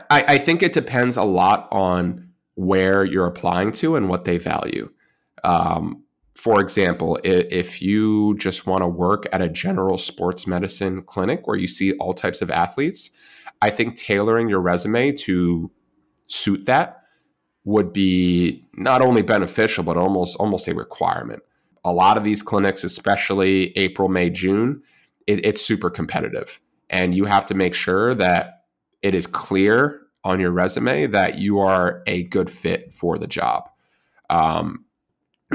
I, 0.09 0.25
I 0.29 0.39
think 0.39 0.63
it 0.63 0.73
depends 0.73 1.17
a 1.17 1.25
lot 1.25 1.69
on 1.71 2.31
where 2.55 3.05
you're 3.05 3.27
applying 3.27 3.73
to 3.73 3.97
and 3.97 4.09
what 4.09 4.25
they 4.25 4.39
value. 4.39 4.91
Um, 5.45 6.05
for 6.35 6.61
example, 6.61 7.19
if 7.25 7.83
you 7.83 8.37
just 8.39 8.67
want 8.67 8.83
to 8.83 8.89
work 8.89 9.27
at 9.33 9.43
a 9.43 9.49
general 9.49 9.99
sports 9.99 10.47
medicine 10.47 11.03
clinic 11.03 11.47
where 11.47 11.57
you 11.57 11.69
see 11.69 11.93
all 11.95 12.15
types 12.15 12.41
of 12.41 12.51
athletes, 12.51 13.11
I 13.61 13.71
think 13.71 13.97
tailoring 13.97 14.49
your 14.49 14.61
resume 14.61 15.13
to 15.13 15.71
suit 16.27 16.65
that 16.67 17.03
would 17.65 17.93
be 17.93 18.65
not 18.75 19.03
only 19.03 19.23
beneficial 19.23 19.85
but 19.85 19.97
almost 19.97 20.37
almost 20.39 20.67
a 20.69 20.75
requirement. 20.75 21.43
A 21.85 21.93
lot 21.93 22.17
of 22.17 22.25
these 22.25 22.43
clinics, 22.43 22.85
especially 22.85 23.77
April, 23.77 24.09
May, 24.09 24.31
June, 24.31 24.83
it, 25.27 25.45
it's 25.45 25.61
super 25.61 25.91
competitive, 25.91 26.61
and 26.89 27.15
you 27.15 27.25
have 27.27 27.47
to 27.47 27.55
make 27.55 27.75
sure 27.75 28.15
that 28.15 28.65
it 29.03 29.15
is 29.15 29.27
clear 29.27 30.01
on 30.25 30.41
your 30.41 30.53
resume 30.53 31.07
that 31.09 31.39
you 31.39 31.59
are 31.59 32.03
a 32.07 32.23
good 32.25 32.49
fit 32.49 32.93
for 32.93 33.19
the 33.19 33.27
job. 33.27 33.69
Um, 34.31 34.85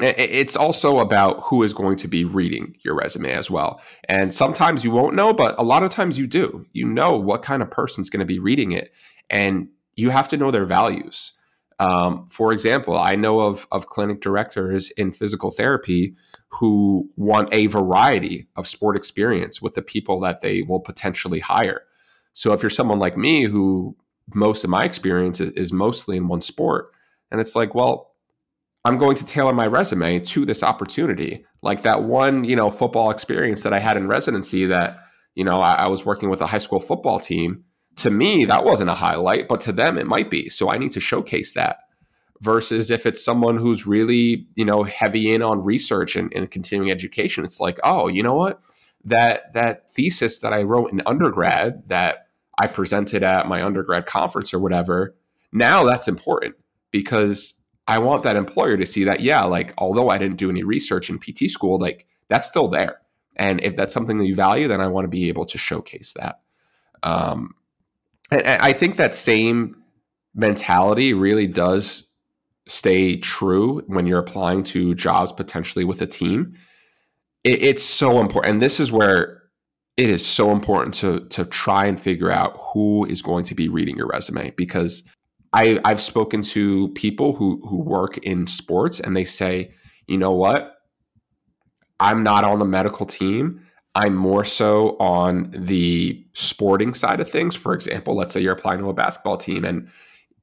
it's 0.02 0.56
also 0.56 1.00
about 1.00 1.42
who 1.44 1.64
is 1.64 1.74
going 1.74 1.98
to 1.98 2.08
be 2.08 2.24
reading 2.24 2.76
your 2.84 2.96
resume 2.96 3.32
as 3.32 3.50
well. 3.50 3.82
And 4.10 4.34
sometimes 4.34 4.84
you 4.84 4.92
won't 4.92 5.16
know, 5.16 5.34
but 5.34 5.56
a 5.58 5.64
lot 5.64 5.84
of 5.84 5.92
times 5.92 6.18
you 6.18 6.28
do. 6.28 6.66
You 6.74 6.88
know 6.88 7.18
what 7.18 7.42
kind 7.42 7.62
of 7.62 7.72
person's 7.72 8.10
going 8.10 8.20
to 8.20 8.26
be 8.26 8.40
reading 8.40 8.72
it, 8.72 8.94
and 9.30 9.70
you 9.96 10.10
have 10.10 10.28
to 10.30 10.38
know 10.38 10.52
their 10.52 10.66
values. 10.66 11.34
Um, 11.80 12.28
for 12.28 12.52
example, 12.52 12.98
I 12.98 13.16
know 13.16 13.42
of, 13.42 13.68
of 13.72 13.88
clinic 13.88 14.20
directors 14.22 14.90
in 14.92 15.12
physical 15.12 15.52
therapy 15.52 16.16
who 16.50 17.10
want 17.16 17.50
a 17.52 17.68
variety 17.68 18.48
of 18.56 18.68
sport 18.68 18.98
experience 18.98 19.62
with 19.62 19.76
the 19.76 19.82
people 19.82 20.20
that 20.22 20.42
they 20.42 20.64
will 20.64 20.80
potentially 20.80 21.40
hire. 21.40 21.82
So 22.34 22.54
if 22.54 22.64
you're 22.64 22.70
someone 22.70 23.00
like 23.00 23.18
me 23.18 23.44
who 23.44 23.96
most 24.34 24.64
of 24.64 24.70
my 24.70 24.86
experience 24.86 25.40
is, 25.40 25.52
is 25.52 25.72
mostly 25.72 26.18
in 26.18 26.28
one 26.28 26.42
sport, 26.42 26.92
and 27.32 27.40
it's 27.40 27.56
like, 27.56 27.76
well, 27.76 28.07
I'm 28.88 28.98
going 28.98 29.18
to 29.18 29.26
tailor 29.26 29.52
my 29.52 29.68
resume 29.68 30.20
to 30.20 30.46
this 30.46 30.64
opportunity. 30.64 31.46
Like 31.62 31.82
that 31.82 32.04
one, 32.04 32.46
you 32.46 32.56
know, 32.56 32.72
football 32.72 33.12
experience 33.12 33.64
that 33.64 33.74
I 33.74 33.80
had 33.80 33.98
in 33.98 34.08
residency 34.08 34.66
that, 34.68 35.00
you 35.36 35.44
know, 35.44 35.60
I, 35.60 35.74
I 35.74 35.88
was 35.88 36.06
working 36.06 36.30
with 36.30 36.40
a 36.40 36.48
high 36.48 36.58
school 36.58 36.80
football 36.80 37.20
team. 37.20 37.66
To 37.98 38.10
me, 38.10 38.46
that 38.46 38.64
wasn't 38.64 38.90
a 38.90 38.94
highlight, 38.94 39.50
but 39.50 39.60
to 39.62 39.74
them, 39.74 39.98
it 39.98 40.08
might 40.08 40.32
be. 40.32 40.48
So 40.48 40.72
I 40.72 40.78
need 40.78 40.94
to 40.94 41.02
showcase 41.02 41.52
that 41.52 41.80
versus 42.40 42.90
if 42.90 43.06
it's 43.06 43.26
someone 43.26 43.58
who's 43.58 43.86
really, 43.86 44.48
you 44.56 44.64
know, 44.64 44.84
heavy 44.84 45.34
in 45.34 45.42
on 45.42 45.66
research 45.66 46.16
and, 46.16 46.32
and 46.34 46.50
continuing 46.50 46.90
education. 46.90 47.44
It's 47.44 47.60
like, 47.60 47.80
oh, 47.84 48.08
you 48.08 48.24
know 48.24 48.36
what? 48.36 48.62
That 49.04 49.54
that 49.54 49.92
thesis 49.92 50.40
that 50.40 50.54
I 50.54 50.64
wrote 50.64 50.94
in 50.94 51.02
undergrad 51.06 51.90
that 51.90 52.28
I 52.58 52.68
presented 52.68 53.22
at 53.22 53.50
my 53.50 53.62
undergrad 53.64 54.06
conference 54.06 54.54
or 54.54 54.60
whatever, 54.60 55.14
now 55.52 55.84
that's 55.84 56.08
important 56.08 56.56
because 56.92 57.62
I 57.88 58.00
want 58.00 58.24
that 58.24 58.36
employer 58.36 58.76
to 58.78 58.86
see 58.86 59.06
that, 59.06 59.22
yeah, 59.22 59.44
like 59.44 59.74
although 59.78 60.10
I 60.10 60.18
didn't 60.18 60.38
do 60.38 60.50
any 60.50 60.64
research 60.64 61.10
in 61.10 61.20
PT 61.20 61.50
school, 61.50 61.80
like 61.80 62.06
that's 62.28 62.48
still 62.48 62.68
there. 62.68 63.00
And 63.38 63.62
if 63.62 63.76
that's 63.76 63.94
something 63.94 64.18
that 64.18 64.26
you 64.26 64.36
value, 64.36 64.68
then 64.68 64.82
I 64.82 64.88
want 64.88 65.06
to 65.06 65.10
be 65.10 65.30
able 65.30 65.46
to 65.46 65.58
showcase 65.58 66.14
that. 66.14 66.42
Um, 67.04 67.56
and, 68.32 68.42
and 68.42 68.62
I 68.62 68.74
think 68.74 68.98
that 68.98 69.16
same 69.16 69.84
mentality 70.36 71.14
really 71.14 71.48
does 71.48 72.12
stay 72.68 73.16
true 73.16 73.82
when 73.88 74.06
you're 74.06 74.20
applying 74.20 74.64
to 74.64 74.94
jobs 74.94 75.32
potentially 75.32 75.86
with 75.86 76.02
a 76.02 76.08
team. 76.08 76.56
It, 77.44 77.64
it's 77.64 77.84
so 77.84 78.20
important. 78.20 78.54
And 78.54 78.62
this 78.62 78.80
is 78.80 78.92
where 78.92 79.44
it 79.96 80.10
is 80.10 80.26
so 80.26 80.52
important 80.52 80.94
to 80.96 81.22
to 81.30 81.44
try 81.46 81.86
and 81.86 82.00
figure 82.00 82.32
out 82.32 82.56
who 82.74 83.06
is 83.06 83.22
going 83.22 83.44
to 83.46 83.56
be 83.56 83.68
reading 83.68 83.98
your 83.98 84.08
resume 84.08 84.52
because 84.52 85.04
I, 85.58 85.80
I've 85.84 86.02
spoken 86.02 86.44
to 86.44 86.90
people 86.90 87.34
who 87.34 87.60
who 87.68 87.78
work 87.78 88.20
in 88.20 88.46
sports 88.46 89.00
and 89.00 89.18
they 89.18 89.26
say, 89.26 89.74
you 90.06 90.20
know 90.20 90.32
what? 90.32 90.76
I'm 92.00 92.22
not 92.22 92.44
on 92.44 92.60
the 92.60 92.66
medical 92.66 93.08
team. 93.08 93.66
I'm 93.96 94.16
more 94.16 94.44
so 94.44 94.96
on 95.00 95.50
the 95.52 96.24
sporting 96.34 96.94
side 96.94 97.20
of 97.22 97.32
things. 97.32 97.56
For 97.56 97.74
example, 97.74 98.16
let's 98.16 98.36
say 98.36 98.40
you're 98.40 98.54
applying 98.54 98.82
to 98.82 98.90
a 98.90 98.94
basketball 98.94 99.38
team 99.38 99.66
and 99.66 99.90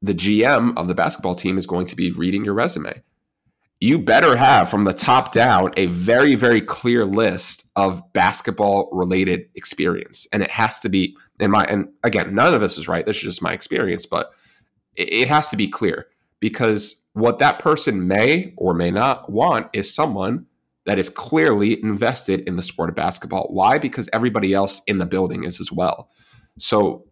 the 0.02 0.14
GM 0.14 0.76
of 0.76 0.88
the 0.88 0.97
basketball 0.97 1.37
team 1.37 1.59
is 1.59 1.64
going 1.64 1.87
to 1.87 1.94
be 1.94 2.11
reading 2.11 2.44
your 2.44 2.54
resume. 2.54 3.00
You 3.80 4.00
better 4.00 4.35
have 4.35 4.68
from 4.68 4.83
the 4.83 4.92
top 4.92 5.30
down 5.30 5.71
a 5.76 5.87
very, 5.87 6.35
very 6.35 6.61
clear 6.61 7.04
list 7.04 7.66
of 7.76 8.02
basketball 8.14 8.88
related 8.90 9.42
experience. 9.54 10.26
And 10.33 10.42
it 10.42 10.50
has 10.50 10.80
to 10.80 10.88
be 10.88 11.16
in 11.38 11.52
my, 11.52 11.64
and 11.66 11.90
again, 12.02 12.35
none 12.35 12.52
of 12.52 12.61
this 12.61 12.78
is 12.78 12.88
right. 12.88 13.06
This 13.06 13.18
is 13.18 13.23
just 13.23 13.42
my 13.42 13.52
experience, 13.52 14.06
but 14.06 14.33
it 14.96 15.28
has 15.28 15.48
to 15.48 15.56
be 15.56 15.68
clear 15.68 16.08
because 16.40 17.02
what 17.14 17.38
that 17.38 17.58
person 17.58 18.06
may 18.06 18.52
or 18.56 18.74
may 18.74 18.90
not 18.90 19.30
want 19.30 19.68
is 19.72 19.94
someone 19.94 20.46
that 20.86 20.98
is 20.98 21.08
clearly 21.08 21.82
invested 21.82 22.40
in 22.40 22.56
the 22.56 22.62
sport 22.62 22.90
of 22.90 22.94
basketball. 22.94 23.48
Why? 23.50 23.78
Because 23.78 24.08
everybody 24.12 24.52
else 24.52 24.82
in 24.86 24.98
the 24.98 25.06
building 25.06 25.44
is 25.44 25.60
as 25.60 25.72
well. 25.72 26.10
So 26.58 27.06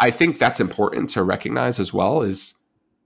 I 0.00 0.10
think 0.10 0.38
that's 0.38 0.60
important 0.60 1.10
to 1.10 1.22
recognize 1.22 1.78
as 1.78 1.92
well 1.92 2.22
is 2.22 2.54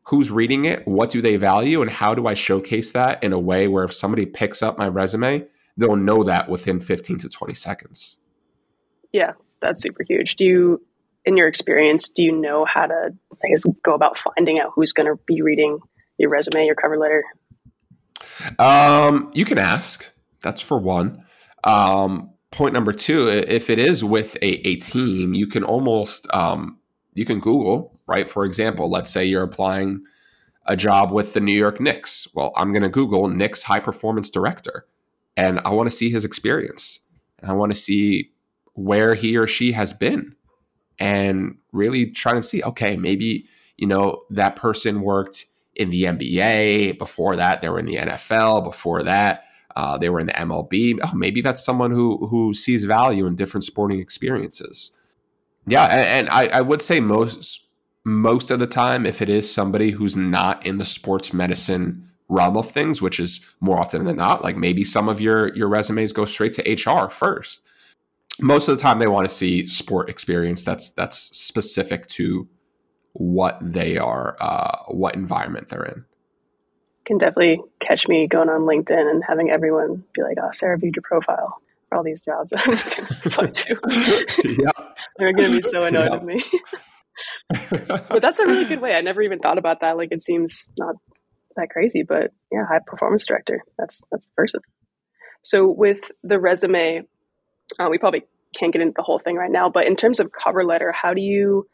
who's 0.04 0.30
reading 0.30 0.64
it, 0.64 0.86
what 0.86 1.10
do 1.10 1.20
they 1.20 1.36
value, 1.36 1.82
and 1.82 1.90
how 1.90 2.14
do 2.14 2.26
I 2.26 2.34
showcase 2.34 2.92
that 2.92 3.22
in 3.24 3.32
a 3.32 3.38
way 3.38 3.66
where 3.66 3.84
if 3.84 3.92
somebody 3.92 4.24
picks 4.24 4.62
up 4.62 4.78
my 4.78 4.88
resume, 4.88 5.44
they'll 5.76 5.96
know 5.96 6.22
that 6.22 6.48
within 6.48 6.80
15 6.80 7.18
to 7.18 7.28
20 7.28 7.52
seconds. 7.54 8.20
Yeah, 9.12 9.32
that's 9.60 9.82
super 9.82 10.04
huge. 10.04 10.36
Do 10.36 10.44
you 10.44 10.82
in 11.26 11.36
your 11.36 11.48
experience, 11.48 12.08
do 12.08 12.22
you 12.22 12.32
know 12.32 12.64
how 12.64 12.86
to, 12.86 13.10
I 13.44 13.48
guess, 13.48 13.64
go 13.84 13.94
about 13.94 14.18
finding 14.18 14.58
out 14.60 14.70
who's 14.74 14.92
going 14.92 15.08
to 15.08 15.20
be 15.26 15.42
reading 15.42 15.80
your 16.18 16.30
resume, 16.30 16.64
your 16.64 16.76
cover 16.76 16.96
letter? 16.96 17.24
Um, 18.58 19.30
you 19.34 19.44
can 19.44 19.58
ask. 19.58 20.10
That's 20.42 20.62
for 20.62 20.78
one. 20.78 21.24
Um, 21.64 22.30
point 22.52 22.72
number 22.72 22.92
two, 22.92 23.28
if 23.28 23.68
it 23.68 23.78
is 23.78 24.04
with 24.04 24.36
a, 24.36 24.66
a 24.66 24.76
team, 24.76 25.34
you 25.34 25.46
can 25.46 25.64
almost 25.64 26.32
um, 26.32 26.78
you 27.14 27.24
can 27.24 27.40
Google, 27.40 27.98
right? 28.06 28.28
For 28.30 28.44
example, 28.44 28.88
let's 28.88 29.10
say 29.10 29.24
you're 29.24 29.42
applying 29.42 30.04
a 30.66 30.76
job 30.76 31.12
with 31.12 31.32
the 31.32 31.40
New 31.40 31.56
York 31.56 31.80
Knicks. 31.80 32.28
Well, 32.34 32.52
I'm 32.56 32.72
going 32.72 32.82
to 32.82 32.88
Google 32.88 33.28
Knicks 33.28 33.64
high 33.64 33.80
performance 33.80 34.30
director, 34.30 34.86
and 35.36 35.60
I 35.64 35.70
want 35.70 35.90
to 35.90 35.96
see 35.96 36.10
his 36.10 36.24
experience. 36.24 37.00
And 37.40 37.50
I 37.50 37.54
want 37.54 37.72
to 37.72 37.78
see 37.78 38.30
where 38.74 39.14
he 39.14 39.36
or 39.36 39.46
she 39.46 39.72
has 39.72 39.92
been 39.92 40.36
and 40.98 41.58
really 41.72 42.06
trying 42.06 42.36
to 42.36 42.42
see, 42.42 42.62
okay, 42.62 42.96
maybe, 42.96 43.46
you 43.76 43.86
know, 43.86 44.22
that 44.30 44.56
person 44.56 45.02
worked 45.02 45.46
in 45.74 45.90
the 45.90 46.04
NBA. 46.04 46.98
Before 46.98 47.36
that, 47.36 47.60
they 47.60 47.68
were 47.68 47.78
in 47.78 47.86
the 47.86 47.96
NFL. 47.96 48.64
Before 48.64 49.02
that, 49.02 49.44
uh, 49.76 49.98
they 49.98 50.08
were 50.08 50.18
in 50.18 50.26
the 50.26 50.32
MLB. 50.32 50.98
Oh, 51.02 51.14
maybe 51.14 51.42
that's 51.42 51.64
someone 51.64 51.90
who 51.90 52.26
who 52.28 52.54
sees 52.54 52.84
value 52.84 53.26
in 53.26 53.36
different 53.36 53.64
sporting 53.64 54.00
experiences. 54.00 54.92
Yeah, 55.66 55.84
and, 55.84 56.06
and 56.06 56.28
I, 56.30 56.46
I 56.58 56.60
would 56.62 56.80
say 56.80 57.00
most 57.00 57.60
most 58.04 58.50
of 58.50 58.58
the 58.58 58.66
time, 58.66 59.04
if 59.04 59.20
it 59.20 59.28
is 59.28 59.52
somebody 59.52 59.90
who's 59.90 60.16
not 60.16 60.64
in 60.64 60.78
the 60.78 60.84
sports 60.84 61.32
medicine 61.32 62.08
realm 62.28 62.56
of 62.56 62.70
things, 62.70 63.02
which 63.02 63.20
is 63.20 63.40
more 63.60 63.78
often 63.78 64.04
than 64.04 64.16
not, 64.16 64.42
like 64.42 64.56
maybe 64.56 64.84
some 64.84 65.08
of 65.08 65.20
your 65.20 65.54
your 65.54 65.68
resumes 65.68 66.12
go 66.12 66.24
straight 66.24 66.54
to 66.54 66.90
HR 66.90 67.10
first 67.10 67.68
most 68.40 68.68
of 68.68 68.76
the 68.76 68.82
time 68.82 68.98
they 68.98 69.06
want 69.06 69.28
to 69.28 69.34
see 69.34 69.66
sport 69.66 70.10
experience 70.10 70.62
that's 70.62 70.90
that's 70.90 71.16
specific 71.36 72.06
to 72.08 72.48
what 73.12 73.58
they 73.62 73.96
are 73.96 74.36
uh, 74.40 74.78
what 74.88 75.14
environment 75.14 75.68
they're 75.68 75.84
in. 75.84 76.04
Can 77.06 77.18
definitely 77.18 77.60
catch 77.80 78.08
me 78.08 78.26
going 78.26 78.48
on 78.48 78.62
linkedin 78.62 79.10
and 79.10 79.22
having 79.26 79.50
everyone 79.50 80.04
be 80.14 80.22
like 80.22 80.36
oh 80.42 80.50
sarah 80.52 80.78
viewed 80.78 80.96
your 80.96 81.02
profile 81.02 81.60
for 81.88 81.98
all 81.98 82.04
these 82.04 82.20
jobs. 82.20 82.52
I'm 82.56 83.30
going 83.30 83.52
to 83.52 83.76
yeah. 84.44 84.84
they're 85.18 85.32
going 85.32 85.50
to 85.50 85.60
be 85.60 85.68
so 85.68 85.84
annoyed 85.84 86.08
yeah. 86.10 86.14
with 86.16 86.22
me. 86.24 86.44
But 88.08 88.20
that's 88.20 88.40
a 88.40 88.44
really 88.44 88.64
good 88.64 88.80
way. 88.80 88.94
I 88.94 89.00
never 89.00 89.22
even 89.22 89.38
thought 89.38 89.58
about 89.58 89.80
that. 89.80 89.96
Like 89.96 90.08
it 90.10 90.20
seems 90.20 90.70
not 90.78 90.96
that 91.56 91.70
crazy 91.70 92.02
but 92.02 92.32
yeah 92.52 92.66
high 92.68 92.80
performance 92.86 93.24
director. 93.24 93.62
That's 93.78 94.00
that's 94.10 94.26
the 94.26 94.32
person 94.36 94.60
so 95.46 95.68
with 95.68 95.98
the 96.24 96.40
resume 96.40 97.02
uh, 97.78 97.88
we 97.90 97.98
probably 97.98 98.24
can't 98.54 98.72
get 98.72 98.82
into 98.82 98.94
the 98.96 99.02
whole 99.02 99.18
thing 99.18 99.36
right 99.36 99.50
now, 99.50 99.68
but 99.68 99.86
in 99.86 99.96
terms 99.96 100.20
of 100.20 100.32
cover 100.32 100.64
letter, 100.64 100.92
how 100.92 101.12
do 101.14 101.20
you 101.20 101.68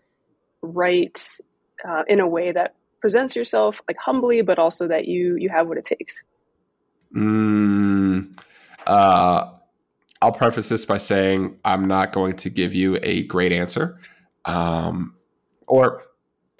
write 0.62 1.38
uh, 1.86 2.02
in 2.08 2.20
a 2.20 2.28
way 2.28 2.52
that 2.52 2.74
presents 3.00 3.36
yourself 3.36 3.76
like 3.88 3.96
humbly, 3.98 4.42
but 4.42 4.58
also 4.58 4.88
that 4.88 5.06
you 5.06 5.36
you 5.36 5.48
have 5.48 5.68
what 5.68 5.78
it 5.78 5.84
takes? 5.84 6.22
Mm, 7.14 8.38
uh, 8.86 9.50
I'll 10.22 10.32
preface 10.32 10.68
this 10.68 10.84
by 10.84 10.98
saying 10.98 11.58
I'm 11.64 11.86
not 11.86 12.12
going 12.12 12.36
to 12.36 12.50
give 12.50 12.74
you 12.74 12.98
a 13.02 13.24
great 13.24 13.52
answer, 13.52 13.98
um, 14.44 15.14
or 15.66 16.04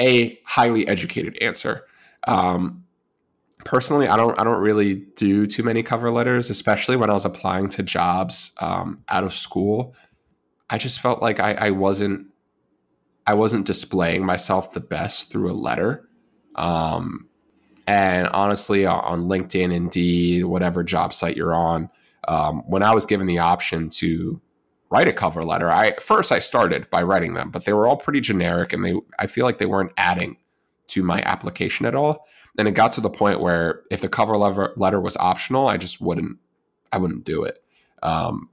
a 0.01 0.39
highly 0.45 0.87
educated 0.87 1.39
answer. 1.41 1.87
Um, 2.27 2.85
personally 3.65 4.09
i 4.09 4.17
don't 4.17 4.39
i 4.39 4.45
don't 4.45 4.61
really 4.61 4.95
do 5.17 5.47
too 5.47 5.63
many 5.63 5.83
cover 5.83 6.11
letters 6.11 6.51
especially 6.51 6.97
when 6.97 7.11
i 7.11 7.13
was 7.13 7.25
applying 7.25 7.69
to 7.69 7.83
jobs 7.83 8.53
um, 8.61 9.03
out 9.09 9.25
of 9.25 9.35
school. 9.35 9.95
I 10.71 10.79
just 10.79 11.01
felt 11.01 11.21
like 11.21 11.39
I, 11.39 11.53
I, 11.53 11.71
wasn't 11.71 12.29
i 13.27 13.35
wasn't 13.35 13.67
displaying 13.67 14.25
myself 14.25 14.73
the 14.73 14.81
best 14.81 15.31
through 15.31 15.51
a 15.51 15.53
letter. 15.53 16.09
Um, 16.55 17.29
and 17.87 18.29
honestly 18.29 18.87
on 18.87 19.29
linkedin 19.29 19.73
indeed 19.73 20.45
whatever 20.45 20.83
job 20.83 21.13
site 21.13 21.37
you're 21.37 21.55
on 21.55 21.91
um, 22.29 22.63
when 22.67 22.83
i 22.83 22.95
was 22.95 23.07
given 23.07 23.27
the 23.27 23.39
option 23.39 23.89
to 23.89 24.41
write 24.91 25.09
a 25.09 25.13
cover 25.13 25.43
letter 25.43 25.71
i 25.71 25.93
first 26.01 26.31
i 26.31 26.39
started 26.39 26.89
by 26.91 27.03
writing 27.03 27.35
them 27.35 27.51
but 27.51 27.65
they 27.65 27.73
were 27.73 27.87
all 27.87 27.97
pretty 27.97 28.21
generic 28.21 28.73
and 28.73 28.85
they 28.85 28.95
i 29.19 29.27
feel 29.27 29.45
like 29.45 29.59
they 29.59 29.67
weren't 29.67 29.93
adding 29.97 30.37
to 30.87 31.03
my 31.03 31.21
application 31.23 31.87
at 31.87 31.95
all 31.95 32.25
and 32.59 32.69
it 32.69 32.73
got 32.73 32.93
to 32.93 33.01
the 33.01 33.11
point 33.11 33.41
where 33.41 33.83
if 33.91 34.01
the 34.01 34.09
cover 34.09 34.37
letter, 34.37 35.01
was 35.01 35.17
optional, 35.17 35.69
I 35.69 35.77
just 35.77 36.01
wouldn't 36.01 36.39
I 36.93 36.99
wouldn't 36.99 37.25
do 37.25 37.45
it. 37.45 37.63
Um, 38.03 38.51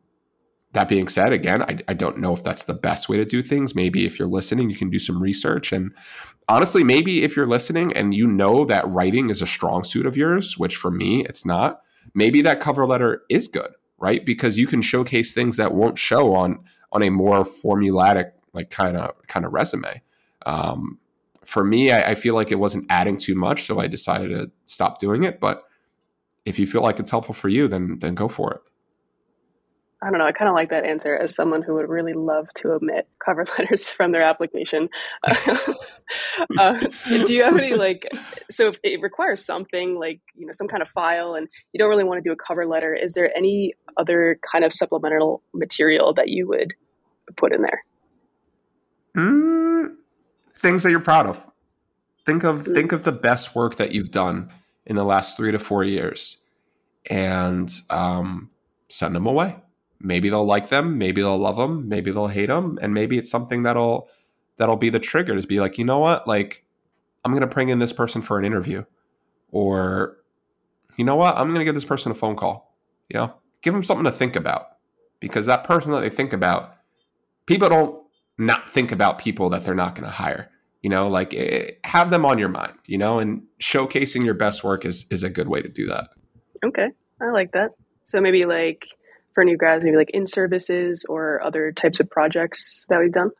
that 0.74 0.88
being 0.88 1.08
said, 1.08 1.34
again, 1.34 1.64
I, 1.64 1.80
I 1.88 1.94
don't 1.94 2.20
know 2.20 2.34
if 2.34 2.44
that's 2.44 2.64
the 2.64 2.74
best 2.74 3.10
way 3.10 3.18
to 3.18 3.26
do 3.26 3.42
things. 3.42 3.76
Maybe 3.76 4.06
if 4.06 4.20
you're 4.20 4.28
listening, 4.28 4.70
you 4.70 4.78
can 4.78 4.90
do 4.90 5.00
some 5.00 5.22
research. 5.22 5.74
And 5.74 5.94
honestly, 6.48 6.84
maybe 6.84 7.24
if 7.24 7.36
you're 7.36 7.48
listening 7.48 7.92
and 7.94 8.14
you 8.14 8.28
know 8.28 8.66
that 8.66 8.88
writing 8.88 9.30
is 9.30 9.42
a 9.42 9.48
strong 9.48 9.84
suit 9.84 10.06
of 10.06 10.16
yours, 10.16 10.58
which 10.58 10.76
for 10.76 10.92
me, 10.92 11.26
it's 11.26 11.46
not, 11.46 11.82
maybe 12.14 12.42
that 12.44 12.60
cover 12.60 12.86
letter 12.86 13.24
is 13.30 13.48
good, 13.48 13.72
right? 13.98 14.24
Because 14.24 14.60
you 14.60 14.68
can 14.68 14.82
showcase 14.82 15.34
things 15.34 15.58
that 15.58 15.74
won't 15.74 15.98
show 15.98 16.34
on 16.36 16.60
on 16.92 17.04
a 17.04 17.10
more 17.10 17.40
formulatic, 17.44 18.32
like 18.54 18.70
kind 18.70 18.96
of 18.96 19.16
kind 19.28 19.46
of 19.46 19.54
resume. 19.54 20.02
Um, 20.46 21.00
for 21.50 21.64
me, 21.64 21.92
I, 21.92 22.12
I 22.12 22.16
feel 22.16 22.36
like 22.36 22.52
it 22.52 22.60
wasn't 22.60 22.86
adding 22.92 23.18
too 23.18 23.34
much, 23.34 23.64
so 23.64 23.80
I 23.80 23.88
decided 23.88 24.30
to 24.30 24.52
stop 24.66 25.00
doing 25.00 25.24
it. 25.24 25.40
But 25.40 25.64
if 26.46 26.60
you 26.60 26.68
feel 26.68 26.84
like 26.84 27.00
it's 27.00 27.10
helpful 27.10 27.34
for 27.34 27.50
you, 27.50 27.68
then 27.68 27.98
then 28.00 28.14
go 28.14 28.28
for 28.28 28.54
it. 28.54 28.62
I 30.02 30.12
don't 30.12 30.20
know. 30.20 30.28
I 30.28 30.32
kind 30.32 30.48
of 30.48 30.56
like 30.56 30.70
that 30.70 30.86
answer 30.86 31.18
as 31.18 31.36
someone 31.36 31.62
who 31.62 31.74
would 31.74 31.90
really 31.90 32.14
love 32.14 32.48
to 32.58 32.74
omit 32.74 33.08
cover 33.24 33.46
letters 33.58 33.90
from 33.90 34.12
their 34.12 34.22
application. 34.22 34.90
uh, 36.58 36.80
do 37.08 37.34
you 37.34 37.44
have 37.44 37.58
any 37.58 37.74
like? 37.74 38.08
So 38.52 38.68
if 38.68 38.80
it 38.84 39.02
requires 39.02 39.44
something 39.44 39.98
like 40.00 40.22
you 40.36 40.46
know 40.46 40.54
some 40.54 40.68
kind 40.68 40.84
of 40.84 40.90
file, 40.90 41.34
and 41.34 41.48
you 41.74 41.80
don't 41.80 41.90
really 41.90 42.04
want 42.04 42.24
to 42.24 42.30
do 42.30 42.32
a 42.32 42.38
cover 42.38 42.68
letter, 42.68 42.94
is 42.94 43.16
there 43.16 43.36
any 43.36 43.74
other 43.98 44.40
kind 44.50 44.64
of 44.64 44.72
supplemental 44.72 45.42
material 45.54 46.14
that 46.14 46.30
you 46.30 46.48
would 46.48 46.74
put 47.38 47.54
in 47.54 47.64
there? 47.64 47.84
Mm, 49.18 49.69
things 50.60 50.84
that 50.84 50.92
you're 50.92 51.00
proud 51.00 51.28
of. 51.28 51.42
Think 52.26 52.44
of 52.44 52.64
mm. 52.64 52.76
think 52.76 52.92
of 52.92 53.04
the 53.04 53.12
best 53.12 53.56
work 53.56 53.76
that 53.78 53.92
you've 53.92 54.12
done 54.12 54.52
in 54.86 54.96
the 54.96 55.04
last 55.04 55.38
three 55.38 55.52
to 55.52 55.60
four 55.60 55.84
years, 55.84 56.38
and 57.10 57.72
um, 57.90 58.50
send 58.90 59.16
them 59.16 59.26
away 59.26 59.58
maybe 60.00 60.30
they'll 60.30 60.46
like 60.46 60.70
them, 60.70 60.98
maybe 60.98 61.22
they'll 61.22 61.38
love 61.38 61.58
them, 61.58 61.88
maybe 61.88 62.12
they'll 62.12 62.28
hate 62.28 62.48
them, 62.48 62.80
and 62.82 62.94
maybe 62.94 63.18
it's 63.18 63.30
something 63.30 63.64
that'll 63.64 64.08
that'll 64.58 64.76
be 64.76 64.90
the 64.90 65.00
trigger 65.00 65.40
to 65.40 65.48
be 65.48 65.60
like, 65.60 65.78
you 65.78 65.86
know 65.86 66.00
what, 66.00 66.28
like 66.28 66.66
I'm 67.24 67.34
gonna 67.34 67.48
bring 67.48 67.70
in 67.70 67.80
this 67.80 67.94
person 67.94 68.22
for 68.22 68.40
an 68.40 68.46
interview, 68.46 68.86
or 69.52 70.18
you 70.98 71.04
know 71.04 71.16
what, 71.16 71.38
I'm 71.38 71.52
gonna 71.54 71.66
give 71.66 71.76
this 71.76 71.86
person 71.86 72.12
a 72.12 72.16
phone 72.16 72.36
call. 72.36 72.76
You 73.10 73.20
know, 73.20 73.34
give 73.62 73.74
them 73.74 73.84
something 73.84 74.06
to 74.06 74.12
think 74.12 74.36
about 74.36 74.78
because 75.20 75.46
that 75.48 75.64
person 75.64 75.92
that 75.92 76.02
they 76.02 76.10
think 76.10 76.32
about, 76.32 76.76
people 77.46 77.70
don't 77.70 78.04
not 78.40 78.70
think 78.70 78.92
about 78.92 79.20
people 79.20 79.50
that 79.50 79.66
they're 79.66 79.76
not 79.76 79.96
gonna 79.96 80.10
hire. 80.10 80.50
You 80.82 80.90
know, 80.90 81.10
like 81.10 81.34
eh, 81.34 81.72
have 81.84 82.10
them 82.10 82.26
on 82.26 82.40
your 82.40 82.50
mind. 82.50 82.74
You 82.86 82.98
know, 82.98 83.20
and 83.20 83.44
showcasing 83.62 84.24
your 84.26 84.34
best 84.34 84.64
work 84.64 84.86
is 84.86 85.06
is 85.12 85.24
a 85.24 85.30
good 85.30 85.48
way 85.48 85.62
to 85.62 85.70
do 85.70 85.86
that. 85.88 86.10
Okay, 86.66 86.88
I 87.22 87.32
like 87.32 87.52
that. 87.52 87.72
So 88.06 88.20
maybe 88.20 88.46
like 88.46 88.86
for 89.40 89.46
new 89.46 89.56
grads, 89.56 89.84
maybe 89.84 89.96
like 89.96 90.10
in 90.12 90.26
services 90.26 91.06
or 91.08 91.42
other 91.42 91.72
types 91.72 92.00
of 92.00 92.10
projects 92.10 92.86
that 92.90 93.00
we've 93.00 93.12
done? 93.12 93.32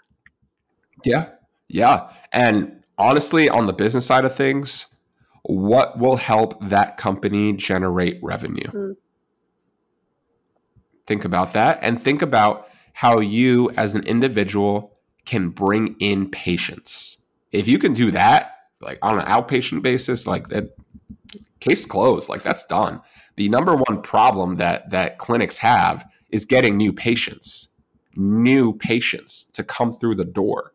Yeah. 1.04 1.30
Yeah. 1.68 2.12
And 2.32 2.84
honestly, 2.98 3.50
on 3.50 3.68
the 3.68 3.74
business 3.74 4.06
side 4.06 4.24
of 4.24 4.34
things, 4.34 4.88
what 5.44 6.00
will 6.00 6.16
help 6.16 6.58
that 6.62 6.96
company 6.96 7.52
generate 7.54 8.18
revenue? 8.22 8.72
Mm. 8.72 8.96
Think 11.06 11.26
about 11.26 11.54
that 11.54 11.80
and 11.82 12.02
think 12.02 12.22
about 12.22 12.70
how 12.94 13.20
you 13.20 13.72
as 13.78 13.96
an 13.96 14.04
individual 14.04 14.98
can 15.26 15.50
bring 15.50 15.96
in 16.00 16.30
patients. 16.30 17.18
If 17.52 17.68
you 17.68 17.80
can 17.80 17.94
do 17.94 18.12
that, 18.12 18.56
like 18.82 19.00
on 19.02 19.20
an 19.20 19.26
outpatient 19.26 19.82
basis, 19.82 20.26
like 20.28 20.50
that 20.50 20.76
case 21.60 21.86
closed, 21.86 22.30
like 22.30 22.44
that's 22.44 22.66
done 22.66 23.02
the 23.40 23.48
number 23.48 23.74
one 23.74 24.02
problem 24.02 24.58
that 24.58 24.90
that 24.90 25.18
clinics 25.18 25.60
have 25.60 26.06
is 26.30 26.44
getting 26.44 26.76
new 26.76 26.92
patients, 26.92 27.70
new 28.18 28.74
patients 28.74 29.46
to 29.54 29.64
come 29.64 29.94
through 29.94 30.16
the 30.16 30.26
door. 30.26 30.74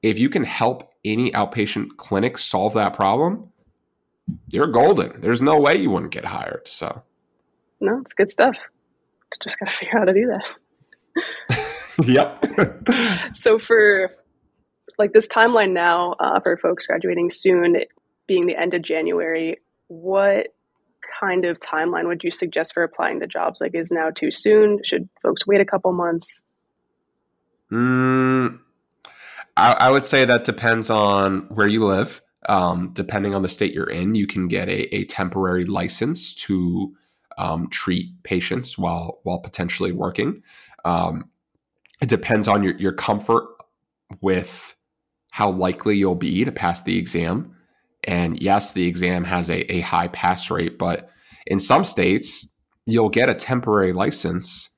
If 0.00 0.16
you 0.16 0.28
can 0.28 0.44
help 0.44 0.92
any 1.04 1.32
outpatient 1.32 1.96
clinic 1.96 2.38
solve 2.38 2.74
that 2.74 2.94
problem, 2.94 3.50
you're 4.50 4.68
golden. 4.68 5.20
There's 5.20 5.42
no 5.42 5.58
way 5.58 5.78
you 5.78 5.90
wouldn't 5.90 6.12
get 6.12 6.26
hired. 6.26 6.68
So, 6.68 7.02
no, 7.80 7.98
it's 7.98 8.12
good 8.12 8.30
stuff. 8.30 8.54
Just 9.42 9.58
got 9.58 9.70
to 9.70 9.76
figure 9.76 9.98
out 9.98 10.02
how 10.02 10.12
to 10.12 10.14
do 10.14 10.28
that. 10.28 10.44
Yep. 12.04 12.44
so 13.34 13.58
for 13.58 14.10
like 14.98 15.12
this 15.12 15.28
timeline 15.28 15.72
now 15.72 16.12
uh, 16.20 16.40
for 16.40 16.56
folks 16.56 16.86
graduating 16.86 17.30
soon, 17.30 17.76
being 18.26 18.46
the 18.46 18.56
end 18.56 18.74
of 18.74 18.82
January, 18.82 19.58
what 19.88 20.54
kind 21.18 21.44
of 21.44 21.58
timeline 21.58 22.06
would 22.06 22.22
you 22.22 22.30
suggest 22.30 22.74
for 22.74 22.82
applying 22.82 23.20
to 23.20 23.26
jobs? 23.26 23.60
Like, 23.60 23.74
is 23.74 23.90
now 23.90 24.10
too 24.10 24.30
soon? 24.30 24.80
Should 24.84 25.08
folks 25.22 25.46
wait 25.46 25.60
a 25.60 25.64
couple 25.64 25.92
months? 25.92 26.42
Mm, 27.72 28.58
I, 29.56 29.72
I, 29.72 29.90
would 29.90 30.04
say 30.04 30.24
that 30.24 30.44
depends 30.44 30.90
on 30.90 31.42
where 31.48 31.66
you 31.66 31.84
live. 31.84 32.20
Um, 32.48 32.90
depending 32.94 33.34
on 33.34 33.42
the 33.42 33.48
state 33.48 33.72
you're 33.74 33.84
in, 33.84 34.14
you 34.14 34.26
can 34.26 34.48
get 34.48 34.68
a, 34.68 34.94
a 34.94 35.04
temporary 35.04 35.64
license 35.64 36.34
to 36.34 36.94
um, 37.38 37.68
treat 37.68 38.10
patients 38.22 38.76
while 38.76 39.20
while 39.22 39.38
potentially 39.38 39.92
working. 39.92 40.42
Um, 40.84 41.29
it 42.00 42.08
depends 42.08 42.48
on 42.48 42.62
your, 42.62 42.76
your 42.76 42.92
comfort 42.92 43.46
with 44.20 44.74
how 45.30 45.50
likely 45.50 45.96
you'll 45.96 46.14
be 46.14 46.44
to 46.44 46.52
pass 46.52 46.82
the 46.82 46.98
exam. 46.98 47.54
And 48.04 48.40
yes, 48.40 48.72
the 48.72 48.86
exam 48.86 49.24
has 49.24 49.50
a, 49.50 49.70
a 49.72 49.80
high 49.80 50.08
pass 50.08 50.50
rate, 50.50 50.78
but 50.78 51.10
in 51.46 51.60
some 51.60 51.84
states, 51.84 52.50
you'll 52.86 53.08
get 53.10 53.30
a 53.30 53.34
temporary 53.34 53.92
license. 53.92 54.70